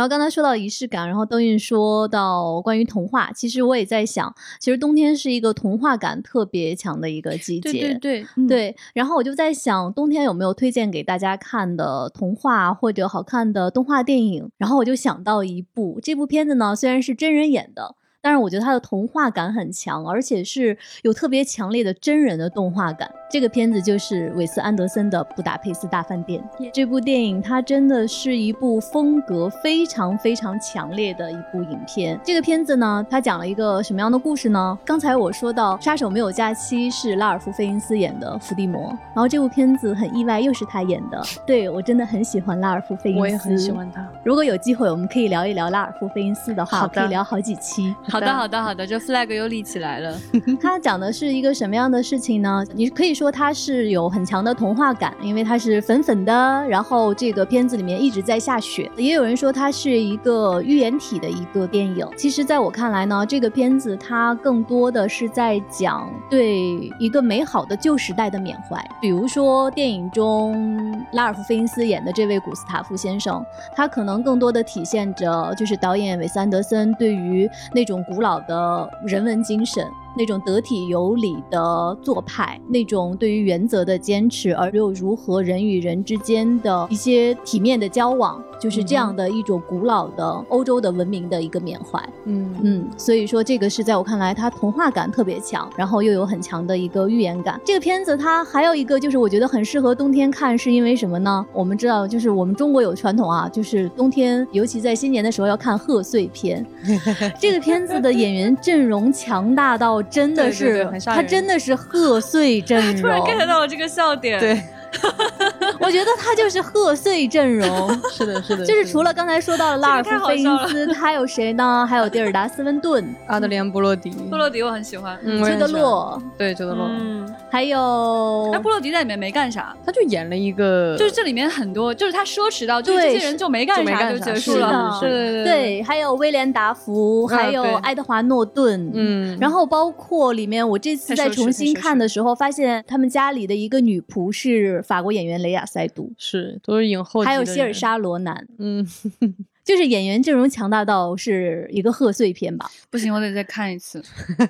[0.00, 7.70] 然后刚才说到仪式感，然后邓韵说到关于童话，其实我也在想，其实冬天是一个童话感特别强的一个季节。
[7.70, 14.50] 对对对，嗯，对，然后我就在想，冬天有没有推荐给大家看的童话或者好看的动画电影？
[14.56, 23.10] 然后我就想到一部，这部片子呢虽然是真人演的，但是我觉得它的童话感很强，而且是有特别强烈的真人的动画感。
[23.30, 26.42] 这个片子就是韦斯安德森的《布达佩斯大饭店》。
[26.74, 32.18] 这部电影它真的是一部风格非常非常强烈的一部影片。
[32.24, 34.76] 这个片子呢，它讲了一个什么样的故事呢？
[34.84, 41.22] 刚才我说到《杀手没有假期》是拉尔夫·费因斯演的伏地魔，然后这部片子很意外又是他演的。
[41.46, 43.70] 对我真的很喜欢拉尔夫·费因斯，我也很喜。
[43.70, 44.04] 欢他。
[44.24, 47.94] 如果有机会，我们可以聊一聊拉尔夫·费因斯的话，可以聊好几期。
[48.08, 50.18] 好的好的好的，这 flag 又立起来了。
[50.60, 52.64] 他讲的是一个什么样的事情呢？
[52.74, 56.32] 你可以说它是有很强的童话感，因为它是粉粉的，
[56.66, 58.90] 然后这个片子里面一直在下雪。
[58.96, 62.08] 也有人说它是一个寓言体的一个电影。
[62.16, 68.82] 其实，在我看来呢，这个片子它更多的是在讲对一个美好的旧时代的缅怀。
[69.02, 73.44] 比如说，电影中拉尔夫·费因斯演的这位古斯塔夫先生，
[73.76, 79.86] 他可能更多的体现着就是导演韦斯安德森对于那种古老的人文精神。
[80.16, 92.02] 那种得体有礼的做派，那种对于原则的坚持，而又如何人与人之间的一些体面的交往，就是这样的一种古老的欧洲的文明的一个缅怀。
[92.24, 97.60] 嗯嗯，所以说这个是在我看来，它童话感特别强，然后又有很强的一个寓言感。
[97.64, 101.46] 这个片子它还有一个就是我觉得很适合冬天看，是因为什么呢？
[101.52, 106.64] 我们知道，就是我们中国有传统啊，就是冬天，尤其在新年的时候要看贺岁片。
[107.40, 113.26] 这个片子的演员阵容强大到真的对对是对，很吓人它真的是贺岁阵 突然容。
[113.28, 114.38] get 到了这个笑点。
[114.40, 114.60] 对，
[115.80, 117.88] 我觉得他就是贺岁阵容。
[118.10, 121.86] 是的，是的，就是除了刚才说到的拉尔夫费因斯，还有谁呢？
[121.88, 125.18] 还有蒂尔达·斯温顿、阿德里安·波洛迪，布洛迪我很喜欢。
[125.22, 134.70] 嗯，我也丘德洛，对，丘德洛，嗯，还有哎，布洛迪在里面没干啥，他就演了一个，就是这里面很多，就是他奢侈到，就是这些人就没干啥就结束了。
[134.70, 138.90] 的对对对对，还有威廉达福，啊还有爱德华诺顿，。
[138.94, 148.86] 嗯，然后包括里面，我这次在重新看的时候，发现他们家里的一个女仆是法国演员雷亚塞杜，是都是影后还有希尔莎罗南，嗯，
[149.62, 152.68] 就是演员阵容强大到是一个贺岁片吧。
[152.88, 154.02] 不行，我得再看一次。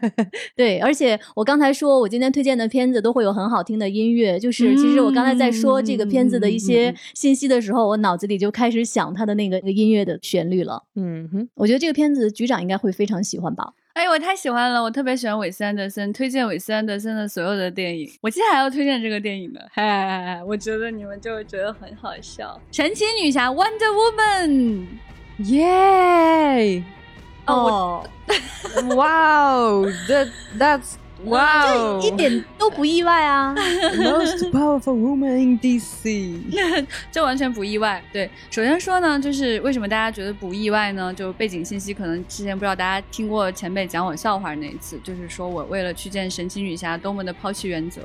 [0.55, 4.39] 对，而且我刚才说，我今天推荐的片子都会有很好听的音乐。
[4.39, 10.85] 就是其实我刚才在说这个片子的一些嗯信息的时候，我脑子里就开始想它的那个那个音乐的旋律了。
[10.95, 13.73] 嗯哼，我觉得这个片子局长应该会非常喜欢吧。
[13.93, 18.09] 哎，我太喜欢了，我特别喜欢韦斯安德森，推荐韦斯安德森的所有的电影。
[18.21, 22.59] 我接下来要推荐这个电影的，嗨嗨嗨嗨，我觉得你们就会觉得很好笑。
[22.71, 24.87] 神奇女侠 Wonder Woman，
[25.39, 26.83] 耶，
[27.47, 28.09] 哦，
[28.97, 33.55] 哇哦，that that's 哇哦，一点都不意外啊。
[33.97, 36.39] most powerful woman in DC，
[37.11, 38.03] 这完全不意外。
[38.13, 41.13] 对，首先说呢，就是为什么大家觉得不意外呢？
[41.15, 48.03] 就背景信息，可能之前不知道大家听过前辈讲我笑话那一次，就是说我为了去见神奇女侠，多么的抛弃原则。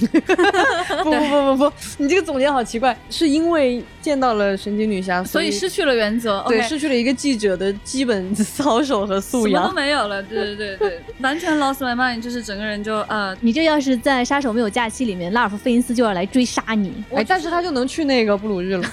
[1.02, 6.44] 不不不不不，你这个总结好奇怪，是因为见到了神奇女侠，以所以失去了原则。
[6.48, 9.74] 对失去了一个记者的基本操守和素养什么都。
[9.74, 17.04] 没有了，对对对对，完全 lost my mind，就是整个人就呃，你这要是在《杀手没有假期》里面，拉尔夫·费因斯就要来追杀你。
[17.14, 18.82] 哎，但是他就能去那个布鲁日了。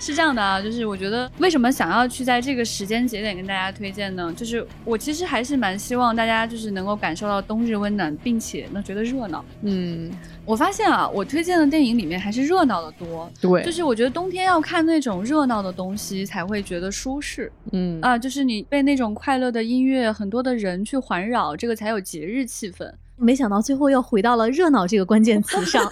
[0.00, 4.32] 是这样的啊，就是我觉得为什么想要去在这个时间节点跟大家推荐呢？
[4.34, 9.44] 就是我其实还是蛮希望大家就是能够感受到冬日温暖，并且能觉得热闹。
[9.62, 10.10] 嗯，
[10.46, 13.30] 我发现啊，我推荐的电影里面还是热闹的多。
[13.42, 22.90] 对，就是我觉得冬天要看那种热闹的东西才会觉得舒适嗯啊，就是你被那种快乐的音乐、很多的人去环绕，这个才有节日气氛。
[23.18, 25.86] 没想到最后又回到了热闹这个关键词 上。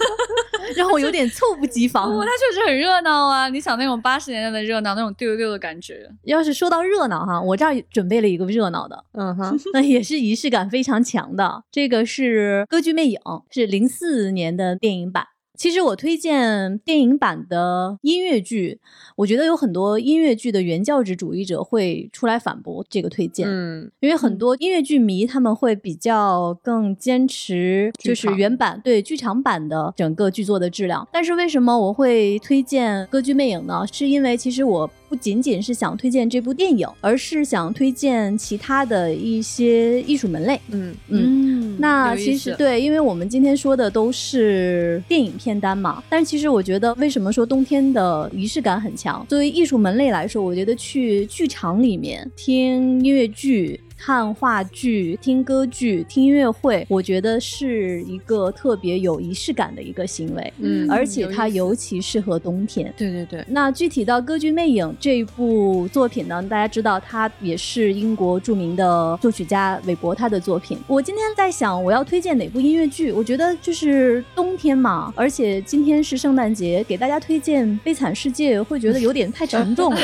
[0.75, 2.11] 让我有点猝不及防。
[2.11, 3.47] 哦，它确实很热闹啊！
[3.47, 6.07] 你想那种八十年代的热闹，那种丢丢的感觉。
[6.23, 11.63] 要是说到热闹哈，我这儿准备了一个热闹的，嗯哼， 那也是仪式感非常强的。
[11.71, 13.17] 这个是《歌剧魅影》，
[13.49, 15.25] 是零四年的电影版。
[15.57, 18.79] 其实我推荐电影版的音乐剧，
[19.15, 31.07] 我觉得有很多音乐剧的原教旨主义者会出来反驳这个推荐，嗯，因为很多音乐剧迷他们会比较更坚持就是原版对剧场版的整个剧作的质量。
[31.11, 33.83] 但是为什么我会推荐《歌剧魅影》呢？
[33.91, 40.61] 是因为其实我不仅仅是想推荐这部电影，而是想推荐其他的一些艺术门类。
[40.69, 49.25] 嗯嗯，那其实对，因为我们今天说的都是电影片单嘛，但是其实我觉得，为什么说冬天的仪式感很强？
[49.29, 53.79] 作为艺术门类来说，我觉得去剧场里面听音乐剧。
[53.97, 62.93] 看话剧、听歌剧、听音乐会，我觉得是一个特别有仪式感的一个行为，嗯而且它尤其适合冬天。
[62.95, 70.77] 对对对，那具体到《歌剧魅影》这部作品呢，大家知道它也是英国著名的作曲家韦伯他的作品。
[70.87, 73.11] 我今天在想，我要推荐哪部音乐剧？
[73.11, 79.99] 我觉得就是冬天嘛，而且今天是圣诞节，给大家推荐《悲惨世界》会觉得有点太沉重了。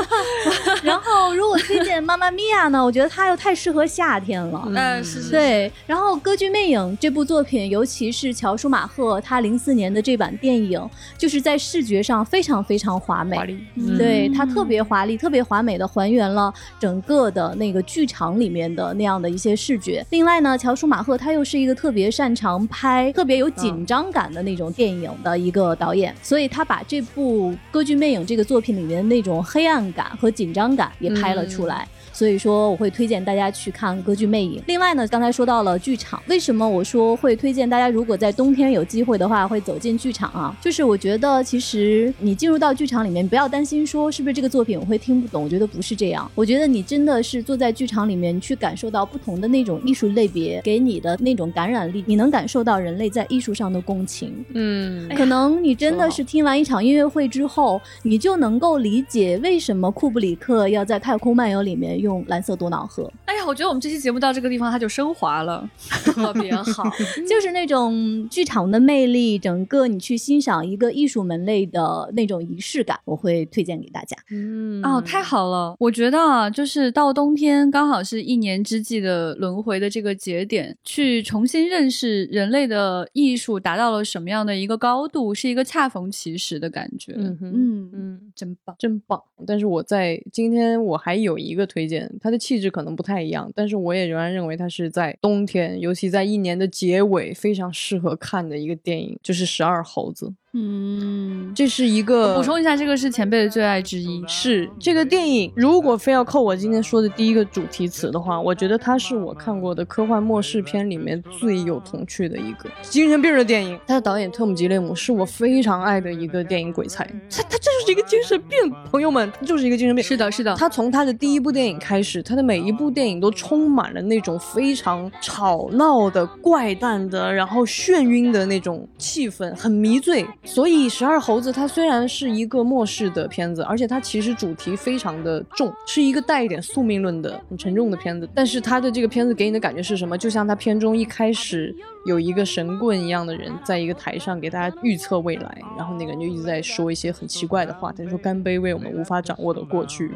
[0.82, 4.64] 然后如果推荐《妈妈咪呀》呢，我觉得它又太适合夏天了。
[4.74, 10.84] 嗯，是是，对，然后《歌剧魅影》这部作品，尤其是乔舒马赫他零四年的这版电影，
[11.16, 13.36] 就是在视觉上非常非常华美。
[13.36, 20.04] 华丽，嗯对它特别华丽、特别华美的还原了整个的那个剧场里面的那样的一些视觉。
[20.10, 31.86] 另外呢，乔舒马赫他又是一个特别擅长拍特别有紧张感的那种电影的一个导演，所以他把这部《歌剧魅影》这个作品里面的那种黑暗感和紧张感也拍了出来。
[32.12, 34.58] 所以说，我会推荐大家去看《歌剧魅影》。
[34.66, 40.56] 另外呢，刚才说到了剧场，为什么我说会推荐大家，如果在冬天有机会的话，会走进剧场啊？
[40.62, 46.30] 就是我觉得，其实你进入到剧场里面，不要担心说是不是这个作品我会听不懂，我觉得不是这样。
[46.34, 54.32] 我觉得你真的是坐在剧场里面，去感受到不同的那种艺术类别给你的那种感染力，你能感受到人类在艺术上的共情。
[54.54, 65.68] 嗯可能你真的是听完一场音乐会之后，你就能够理解为什么库布里克要在《太空漫游》里面用蓝色多瑙河，哎呀，我觉得我们这期节目到这个地方它就升华了，
[66.04, 66.84] 特别好。
[67.28, 74.16] 就是那种剧场的魅力，整个你去欣赏一个艺术门类的那种仪式感，我会推荐给大家。
[74.30, 75.74] 嗯哦，太好了！
[75.78, 87.12] 我觉得啊，就是到冬天刚好是一年之计的轮回的这个节点，去重新认识人类的艺术达到了什么样的一个高度，是一个恰逢其时的感觉。
[87.16, 88.76] 嗯嗯嗯，真棒。
[88.78, 89.20] 真棒！
[89.46, 100.26] 但是我在今天我还有一个推荐，它的气质可能不太一样，但是我也仍然认为它是在冬天，尤其在一年的结尾非常适合看的一个电影，就是《十二猴子》。
[100.52, 104.20] 嗯，这是一个补充一下，这个是前辈的最爱之一。
[104.26, 113.78] 是这个电影，如果非要扣我今天说的第一个主题词的话，我觉得它是我看过的科幻末世片里面最有童趣的一个精神病的电影。
[113.86, 118.58] 它的导演特姆·吉列姆是我非常爱的一个电影鬼才，他他这就是一个精神病，
[118.90, 120.02] 朋友们，他就是一个精神病。
[120.02, 130.26] 是的，是的，他从他的第一部电影开始，他的每一部电影都充满了那种非常吵闹的、怪诞的，然后眩晕的那种气氛，很迷醉。
[130.42, 138.28] 所以《十二猴子》它虽然是一个末世的片子，而且它其实主题非常的重，是一个带一点宿命论的很沉重的片子。
[138.34, 140.16] 但是它的这个片子给你的感觉是什么？
[140.16, 141.74] 就像它片中一开始
[142.06, 150.10] 有一个神棍一样的人，在一个台上给大家预测未来，然后那个人就一直在说一些很奇怪的话，他说干杯为我们无法掌握的过去。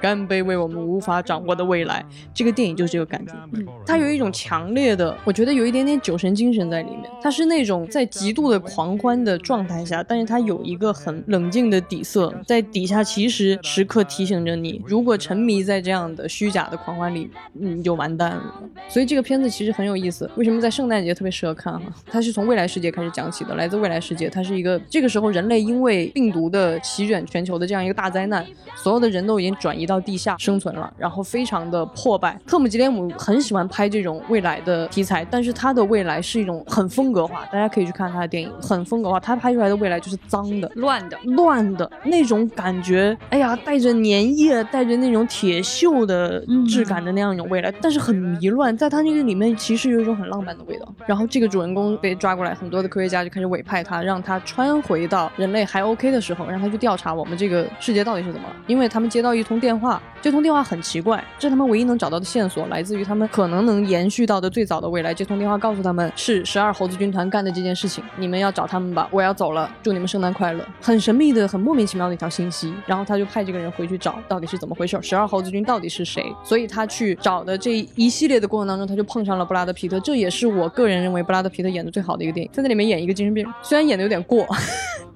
[0.00, 3.32] 干杯为我们无法掌握的未来，这个电影就是这个感觉。
[3.52, 7.10] 嗯它有一种强烈的，我觉得有一点点酒神精神在里面。
[7.20, 18.54] 它是那种在极度的狂欢的状态下，但是它有一个很冷静的底色，在底下其实时刻提醒着你，如果沉迷在这样的虚假的狂欢里，你就完蛋了。
[18.88, 20.30] 所以这个片子其实很有意思。
[20.36, 21.92] 为什么在圣诞节特别适合看哈？
[22.06, 28.46] 它是从未来世界开始讲起的，来自未来世界，它是一个这个时候人类因为病毒的席卷全球的这样一个大灾难，
[28.76, 32.38] 所有的人都已经转移到地下生存了，然后非常的破败。
[32.46, 39.18] 特姆·吉列姆很喜欢拍这种未来的题材，但是他的未来是一种很风格化，大家可以去看他的电影，很风格化。
[39.18, 50.86] 他拍出来的未来就是脏的、乱的，乱的那种感觉，哎呀，带着粘液、带着那种铁锈的质感的那样一种未来，但是很迷乱，在他那个里面其实有一种很浪漫的味道。
[51.06, 59.79] 然后这个主人公被抓过来，很多的科学家就开始委派他，让他穿回到人类还 OK 的时候，让他去调查我们这个世界到底是怎么了，因为他们接到一通电话。
[59.80, 65.14] 话，接通电话很奇怪，这是他们唯一能找到的线索，来自于他们可能能延续到的最早的未来。
[65.14, 70.62] 接通电话告诉他们是十二猴子军团干的这件事情，你们要找他们吧，我要走了，祝你们圣诞快乐。
[70.80, 74.98] 很神秘的、很莫名其妙的一条信息，然后他就派这个人回去找，到底是怎么回事？
[75.00, 76.24] 十二猴子军到底是谁？
[76.44, 84.46] 所以他去找的这一系列的过程当中，他就碰上了布拉德皮特，这也是我个人认为布拉德皮特演的最好的一个电影，在那里面演一个精神病，虽然演的有点过。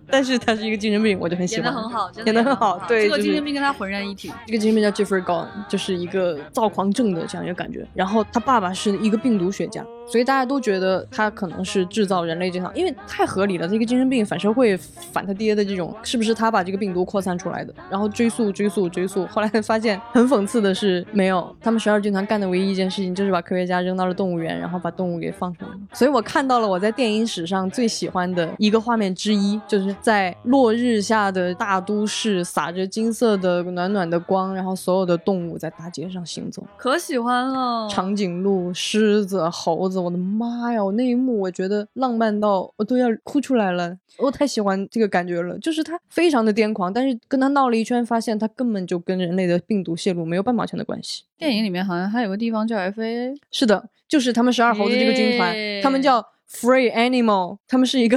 [0.08, 1.64] 但是他是一个精神病，我就很喜欢。
[1.64, 2.78] 演的很好，演的很好。
[2.88, 4.32] 对，这个精神病跟他浑然一体。
[4.46, 7.86] 这个精神病叫 Jeffrey Gone，就是一个躁狂症的这样一个感觉。
[7.94, 13.66] 然后他爸爸是一个病毒学家，所以大家都觉得他可能是制造人类这场，因为太合理了。
[13.66, 17.74] 这个精神病反社会反他爹的这种，是不是他把这个病毒扩散出来的？
[17.90, 21.56] 然后追溯追溯追溯，后来发现很讽刺的是，没有。
[21.60, 25.70] 他们十二军团干的唯一一件事情就是把科学家扔到了动物园，然后把动物给放出来。
[25.94, 30.74] 所以我看到了我在电影史上最喜欢的一个画面之一，就是在落。
[30.74, 37.88] 日下的大都市洒着金色的暖暖的光，然后所有的动物在大街上行走，可喜欢了。
[37.88, 40.82] 长颈鹿、狮子、猴子，我的妈呀！
[40.82, 45.58] 我那一幕我觉得浪漫到我都要哭出来了，我太喜欢这个感觉了。
[45.58, 51.24] 就是他非常的癫狂，但是跟他闹了一圈，发现他根本就跟人类的病毒泄露没有半毛钱的关系。
[51.36, 56.24] 电影里面好像还有个地方叫 FAA，是的，就是他们十二猴子这个军团，他们叫。
[56.54, 58.16] Free Animal，他们是一个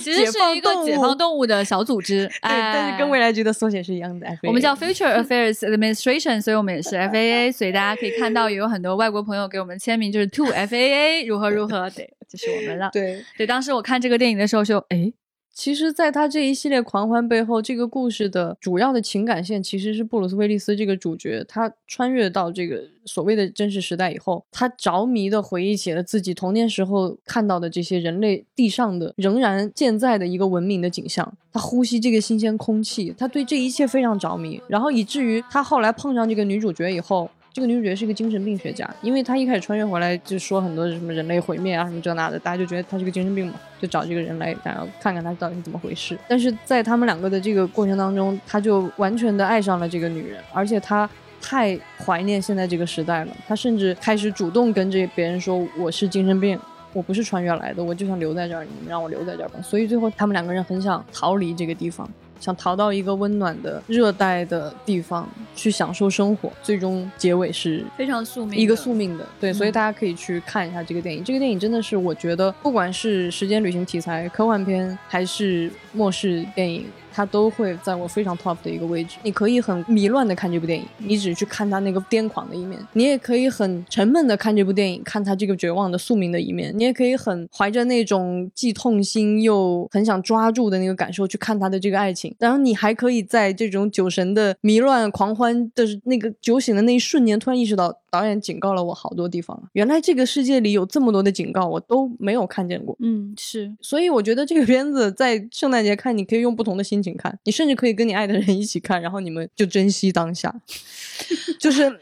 [0.00, 4.26] 其实是一个解放动物的小组织， 对，但是跟未来局的缩写是一样的。
[4.44, 12.90] 我们叫 Future Affairs Administration，所以我们也是 FAA，所以大家可以看到有很多外国朋友给我们签名，就是 To FAA 如何如何，对，就是我们了。
[12.92, 15.12] 对对，当时我看这个电影的时候就哎。
[15.58, 37.28] 其实，在他这一系列狂欢背后，这个故事的主要的情感线其实是布鲁斯·威利斯这个主角，他穿越到这个所谓的真实时代以后，他着迷的回忆起了自己童年时候看到的这些人类地上的仍然健在的一个文明的景象，他呼吸这个新鲜空气，他对这一切非常着迷，然后以至于他后来碰上这个女主角以后。
[37.58, 46.16] 这个女主角是一个精神病学家，因为她一开始穿越回来就说很多什么人类毁灭啊什么这那的，大家就觉得她是个精神病嘛，就找这个人来想要看看她到底是怎么回事。
[46.28, 56.56] 但是在他们两个的这个过程当中，他就完全的爱上了这个女人，而且他太怀念现在这个时代了，他甚至开始主动跟这别人说我是精神病，
[56.92, 59.60] 我不是穿越来的，我就想留在这儿，你们让我留在这儿吧。
[59.60, 62.08] 所以最后他们两个人很想逃离这个地方。
[62.40, 71.22] 想逃到一个温暖的热带的地方去享受生活，最终结尾是非常宿命，一个宿命的，对，所以大家可以去看一下这个电影。
[71.24, 76.86] 这个电影真的是我觉得，不管是时间旅行题材、科幻片，还是末世电影。
[77.18, 79.16] 它都会在我非常 top 的一个位置。
[79.24, 92.32] 你可以很迷乱的看这部电影，你只去看他那个癫狂的一面；你也可以很沉闷的看这部电影，看他这个绝望的宿命的一面；你也可以很怀着那种既痛心又很想抓住的那个感受去看他的这个爱情。
[92.38, 97.98] 然后你还可以在这种酒神的迷乱狂欢的那个酒醒的那一瞬间，突然意识到。
[98.10, 102.96] 导演警告了我好多地方，原来这个世界里有这么多的警告，我都没有看见过。
[103.00, 110.54] 嗯，是，所以我觉得这个片子在圣诞节看，你可以用不同的心情看，你甚至可以跟你爱的人一起看，然后你们就珍惜当下。
[111.58, 111.98] 就是，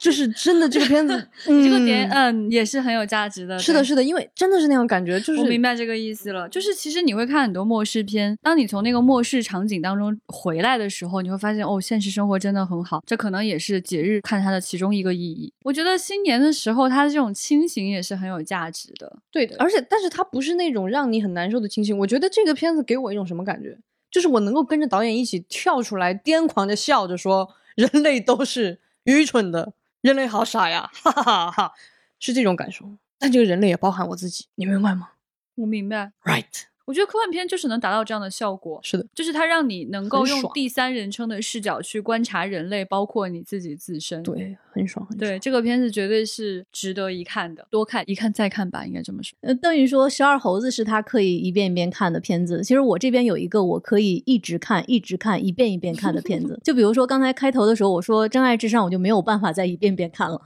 [0.00, 3.58] 就是真的这个片子， 这个点，嗯，也是很有价值的。
[3.58, 6.48] 是的，是的，因为真的是那种感觉，就是我明白这个意思了。
[6.48, 13.02] 就是其实你会看很多末世片，当你从那个末世场景当中回来的时候，你会发现哦，现实生活真的很好。
[13.04, 15.09] 这可能也是节日看它的其中一个。
[15.12, 19.20] 意义，我觉得新年的时候，他的这种清醒也是很有价值的。
[19.30, 21.96] 对的，而且，但是他不是那种让你很难受的清醒。
[21.98, 23.78] 我觉得这个片子给我一种什么感觉？
[24.10, 31.72] 就是我能够跟着导演一起跳出来，癫狂的笑着说：“人类都是愚蠢的，人类好傻呀！”哈哈哈哈，
[32.18, 32.84] 是这种感受。
[33.18, 35.10] 但这个人类也包含我自己，你明白吗？
[35.56, 36.12] 我明白。
[36.24, 36.69] Right。
[36.90, 44.20] 我觉得科幻片就是能达到这样的效果，是的，就是它让你能够用第三人称的视角去观察人类，包括你自己自身。
[44.24, 45.16] 对，很爽，很爽。
[45.16, 49.36] 对，这个片子绝对是值得一看的，多看一看再看吧，应该这么说。
[49.42, 52.60] 呃，邓宇说《十二猴子》是他可以一遍一遍看的片子。
[52.64, 60.40] 其实我这边有一个我可以一直看、一直看、一遍一遍看的片子， 就比如说刚才开头的时候我说《真爱至上》，我就没有办法再一遍遍看了。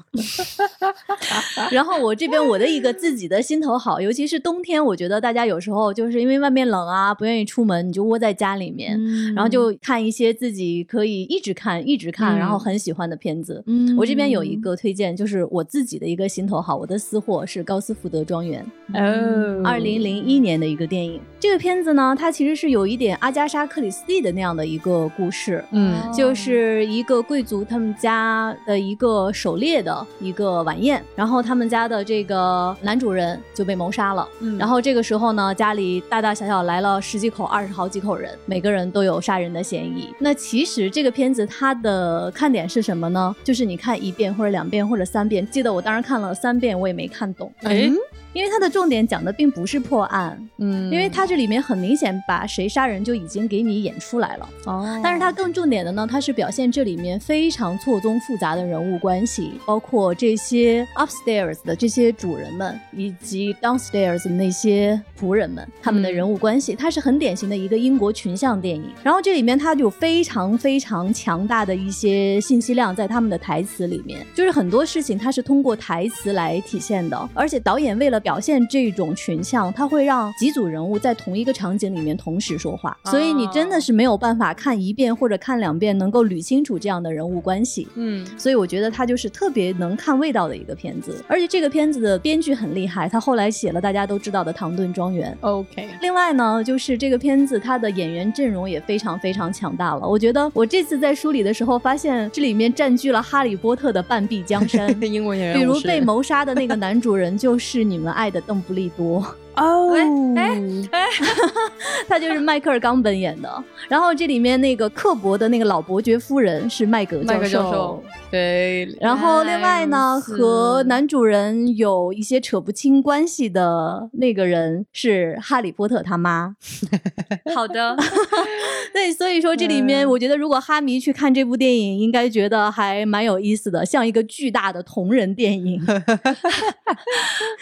[1.72, 7.14] 然后我这边我的一个自己的心头好，尤其是冬天，我觉得大家有时候就是因为外面冷啊。
[7.14, 8.99] 不愿意出门，你就窝在家里面，
[9.35, 13.64] 然后就看一些自己可以一直看、一直看，然后很喜欢的片子。
[13.97, 18.66] 我这边有一个推荐，就是我自己的一个心头好，我的私货是《高斯福德庄园》，
[18.99, 21.20] 哦，二零零一年的一个电影。
[21.45, 25.62] 这个片子呢，它其实是有一点阿加莎·克里斯蒂的那样的一个故事。
[25.72, 34.26] 嗯就是一个贵族他们家的一个狩猎的一个晚宴，然后他们家的这个男主人就被谋杀了。
[34.40, 40.14] 嗯然后这个时候呢，家里大大小小来了十几口、二十好几口人，每个人都有杀人的嫌疑。
[40.18, 43.36] 那其实这个片子它的看点是什么呢？
[43.45, 47.92] 就是你看一遍或者两遍或者三遍，记得我当时看了三遍，我也没看懂，哎
[48.35, 54.49] 因为它的重点讲的并不是破案，嗯因为它这里面很明显把谁杀人就已经给你演出来了。
[54.66, 68.85] 哦，但是它更重点的呢，它是表现这里面非常错综复杂的人物关系，包括这些 upstairs 的这些主人们，以及 downstairs 的那些仆人们，他们的人物关系，它是很典型的一个英国群像电影。
[69.03, 87.87] 然后这里面它有非常非常强大的一些信息量在他们的台词里面，就是很多事情它是通过台词来体现的，而且导演为了表现这种群像，它会让几组人物在同一个场景里面同时说话，所以你真的是没有办法看一遍或者看两遍能够捋清楚这样的人物关系。
[87.97, 95.37] 嗯所以我觉得它就是特别能看味道的一个片子，而且这个片子的编剧很厉害，他后来写了大家都知道的《唐顿庄园》。
[95.47, 100.09] OK，另外呢，就是这个片子它的演员阵容也非常非常强大了。
[100.09, 104.89] 我觉得我这次在梳理的时候，发现这里面占据了《哈利波特》的半壁江山。
[105.05, 109.23] 英文演员比如被谋杀的那个男主人就是你们爱的邓布利多，
[109.57, 109.94] 哦，
[110.36, 111.07] 哎哎
[112.09, 113.64] 他就是迈克尔·冈本演的。
[113.88, 126.57] 然后这里面那个刻薄的那个老伯爵夫人是麦格教授授。，对，然后另外呢，和男主人有一些扯不清关系的那个人是哈利波特他妈。
[127.55, 127.96] 好的，
[128.92, 135.80] 对，所以说这里面嗯我觉得，如果哈迷去看这部电影，应该觉得还蛮有意思的，像一个巨大的同人电影。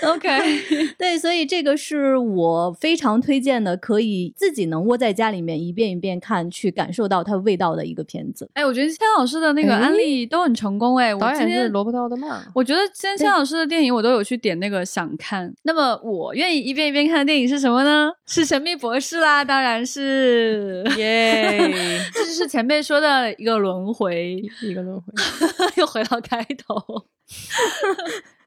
[0.02, 8.48] OK，对，所以这个是我非常推荐的，可以自己能窝在家里面一遍一遍看，去感受到它味道的一个片子。
[8.54, 12.40] 哎，我觉得千老师的那个哎安利都很成功哎，我导演是罗伯特奥德曼。
[12.54, 15.52] 我觉得今天千老师的电影我都有去点那个想看。
[15.64, 18.12] 那么我愿意一遍一遍看的电影是什么呢？
[18.26, 21.58] 是《神秘博士》啦，当然是 耶，
[22.14, 25.12] 这就是前辈说的一个轮回，一个轮回，
[25.76, 27.04] 又回到开头。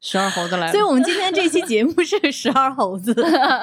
[0.00, 0.72] 十二猴子来了。
[0.72, 3.14] 所以我们今天这期节目是十二猴子。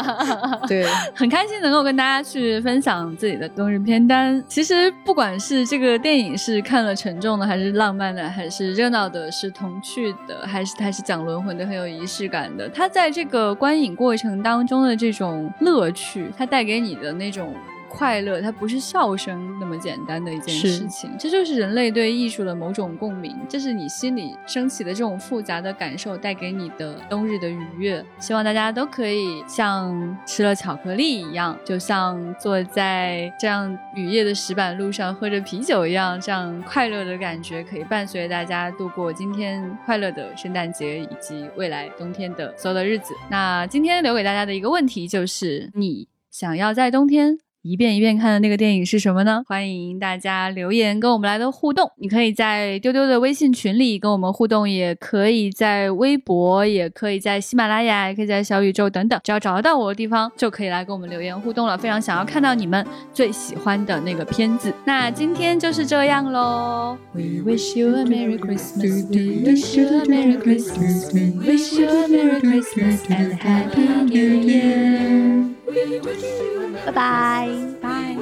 [0.68, 4.44] 对，很开心能够跟大家去分享自己的冬日片单。
[4.48, 12.68] 其实不管是这个电影是看了沉重的，还是浪漫的，还是热闹的，是童趣的，还是它是讲轮回的，很有仪式感的。
[12.70, 17.54] 它在这个观影过程当中的这种乐趣，它带给你的那种。
[17.96, 28.04] 快乐，它不是笑声那么简单的一件事情，这就是人类对艺术的某种共鸣，这是你心里升起的这种复杂的感受带给你的冬日的愉悦。
[28.18, 43.14] 希望大家都可以像吃了巧克力一样，就像坐在这样雨夜的石板路上喝着啤酒一样，这样快乐的感觉可以伴随大家度过今天快乐的圣诞节以及未来冬天的所有的日子。
[43.30, 47.38] 那今天留给大家的一个问题就是：你想要在冬天？
[47.64, 49.42] 一遍一遍看的那个电影是什么呢？
[49.48, 51.90] 欢迎大家留言跟我们来的互动。
[51.98, 61.78] 你可以在丢丢的微信群里跟我们互动，也可以在微博，也可以在喜马拉雅，也可以在小宇宙等等，只要找得到我的地方，就可以来跟我们留言互动了。
[61.78, 64.74] 非常想要看到你们最喜欢的那个片子。
[64.84, 66.98] 那今天就是这样喽。
[67.14, 69.06] We wish you a Merry Christmas.
[69.08, 71.14] We wish you a Merry Christmas.
[71.14, 75.63] We wish you a Merry Christmas and a Happy New Year.
[75.66, 77.76] Bye bye.
[77.82, 78.16] Bye.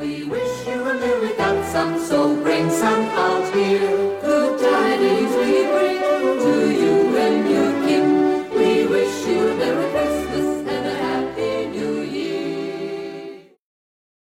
[0.00, 4.18] We wish you a merry that some soul bring some out here.
[4.20, 6.00] Good tidings we bring
[6.40, 6.91] to you.